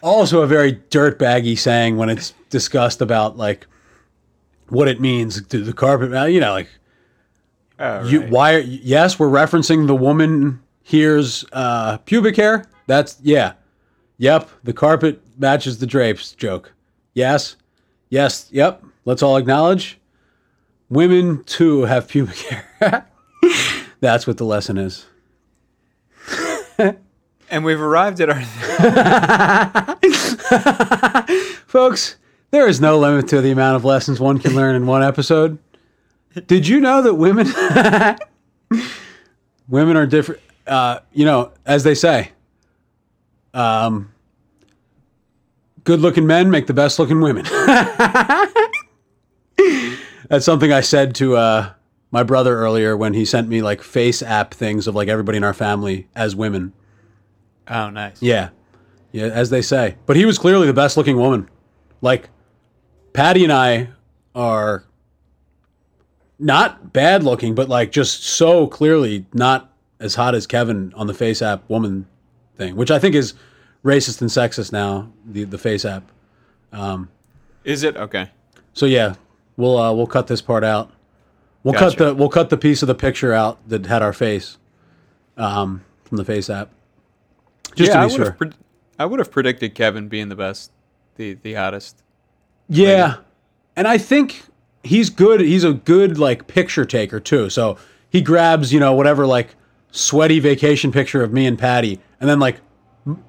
[0.03, 3.65] also a very dirtbaggy saying when it's discussed about like
[4.71, 6.13] what it means to the carpet.
[6.13, 6.69] uh, You know, like
[8.09, 8.55] you why?
[8.55, 12.65] Are, yes, we're referencing the woman here's uh, pubic hair.
[12.87, 13.53] That's yeah,
[14.17, 14.49] yep.
[14.63, 16.33] The carpet matches the drapes.
[16.33, 16.73] Joke.
[17.13, 17.55] Yes,
[18.09, 18.83] yes, yep.
[19.05, 19.97] Let's all acknowledge
[20.89, 22.35] women too have pubic
[22.79, 23.07] hair.
[24.01, 25.05] That's what the lesson is.
[27.49, 28.41] and we've arrived at our.
[31.67, 32.15] Folks,
[32.51, 35.59] There is no limit to the amount of lessons one can learn in one episode.
[36.47, 37.47] Did you know that women
[39.67, 42.31] women are different uh, you know, as they say,
[43.53, 44.11] um
[45.83, 47.45] good looking men make the best looking women.
[50.29, 51.73] That's something I said to uh,
[52.11, 55.43] my brother earlier when he sent me like face app things of like everybody in
[55.43, 56.73] our family as women.
[57.67, 58.21] Oh, nice.
[58.21, 58.49] Yeah.
[59.11, 59.95] Yeah, as they say.
[60.05, 61.49] But he was clearly the best looking woman.
[62.01, 62.29] Like
[63.19, 63.89] Patty and I
[64.33, 64.85] are
[66.39, 71.13] not bad looking, but like just so clearly not as hot as Kevin on the
[71.13, 72.07] face app woman
[72.55, 73.33] thing, which I think is
[73.83, 76.09] racist and sexist now, the the face app.
[77.65, 78.29] Is it okay?
[78.71, 79.15] So yeah,
[79.57, 80.89] we'll uh, we'll cut this part out.
[81.63, 81.97] We'll Gotcha.
[81.97, 84.57] cut the we'll cut the piece of the picture out that had our face
[85.35, 86.69] um, from the face app.
[87.75, 88.37] Just yeah, I to be would sure.
[88.47, 88.57] have.
[88.97, 90.71] I would have predicted Kevin being the best,
[91.15, 92.01] the the hottest.
[92.69, 93.17] Yeah.
[93.75, 94.43] And I think
[94.83, 95.41] he's good.
[95.41, 97.49] He's a good like picture taker too.
[97.49, 97.77] So
[98.09, 99.55] he grabs, you know, whatever like
[99.91, 102.61] sweaty vacation picture of me and Patty and then like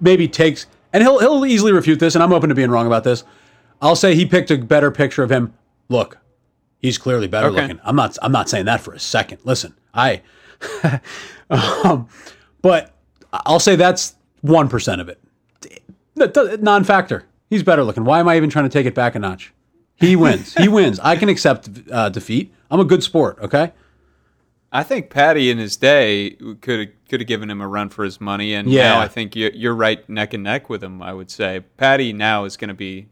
[0.00, 3.04] maybe takes and he'll he'll easily refute this and I'm open to being wrong about
[3.04, 3.24] this.
[3.80, 5.54] I'll say he picked a better picture of him.
[5.88, 6.18] Look,
[6.80, 7.62] he's clearly better Okay.
[7.62, 7.80] looking.
[7.84, 9.38] I'm not I'm not saying that for a second.
[9.44, 10.20] Listen, I
[11.50, 12.08] um,
[12.60, 12.92] but
[13.32, 14.14] I'll say that's
[14.44, 16.62] 1% of it.
[16.62, 17.24] Non-factor.
[17.50, 18.04] He's better looking.
[18.04, 19.52] Why am I even trying to take it back a notch?
[19.96, 20.54] He wins.
[20.54, 20.98] he wins.
[21.00, 22.54] I can accept uh, defeat.
[22.70, 23.38] I'm a good sport.
[23.42, 23.72] Okay.
[24.72, 28.20] I think Patty in his day could could have given him a run for his
[28.20, 28.84] money, and Yeah.
[28.94, 31.02] now I think you're, you're right neck and neck with him.
[31.02, 33.08] I would say Patty now is going to be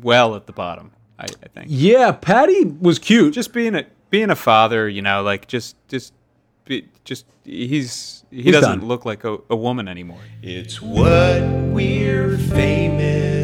[0.00, 0.92] well at the bottom.
[1.18, 3.34] I, I think Yeah, Patty was cute.
[3.34, 6.14] just being a being a father, you know, like just just
[6.64, 8.88] be, just he's he He's doesn't done.
[8.88, 10.20] look like a, a woman anymore.
[10.42, 11.42] It's what
[11.74, 13.41] we're famous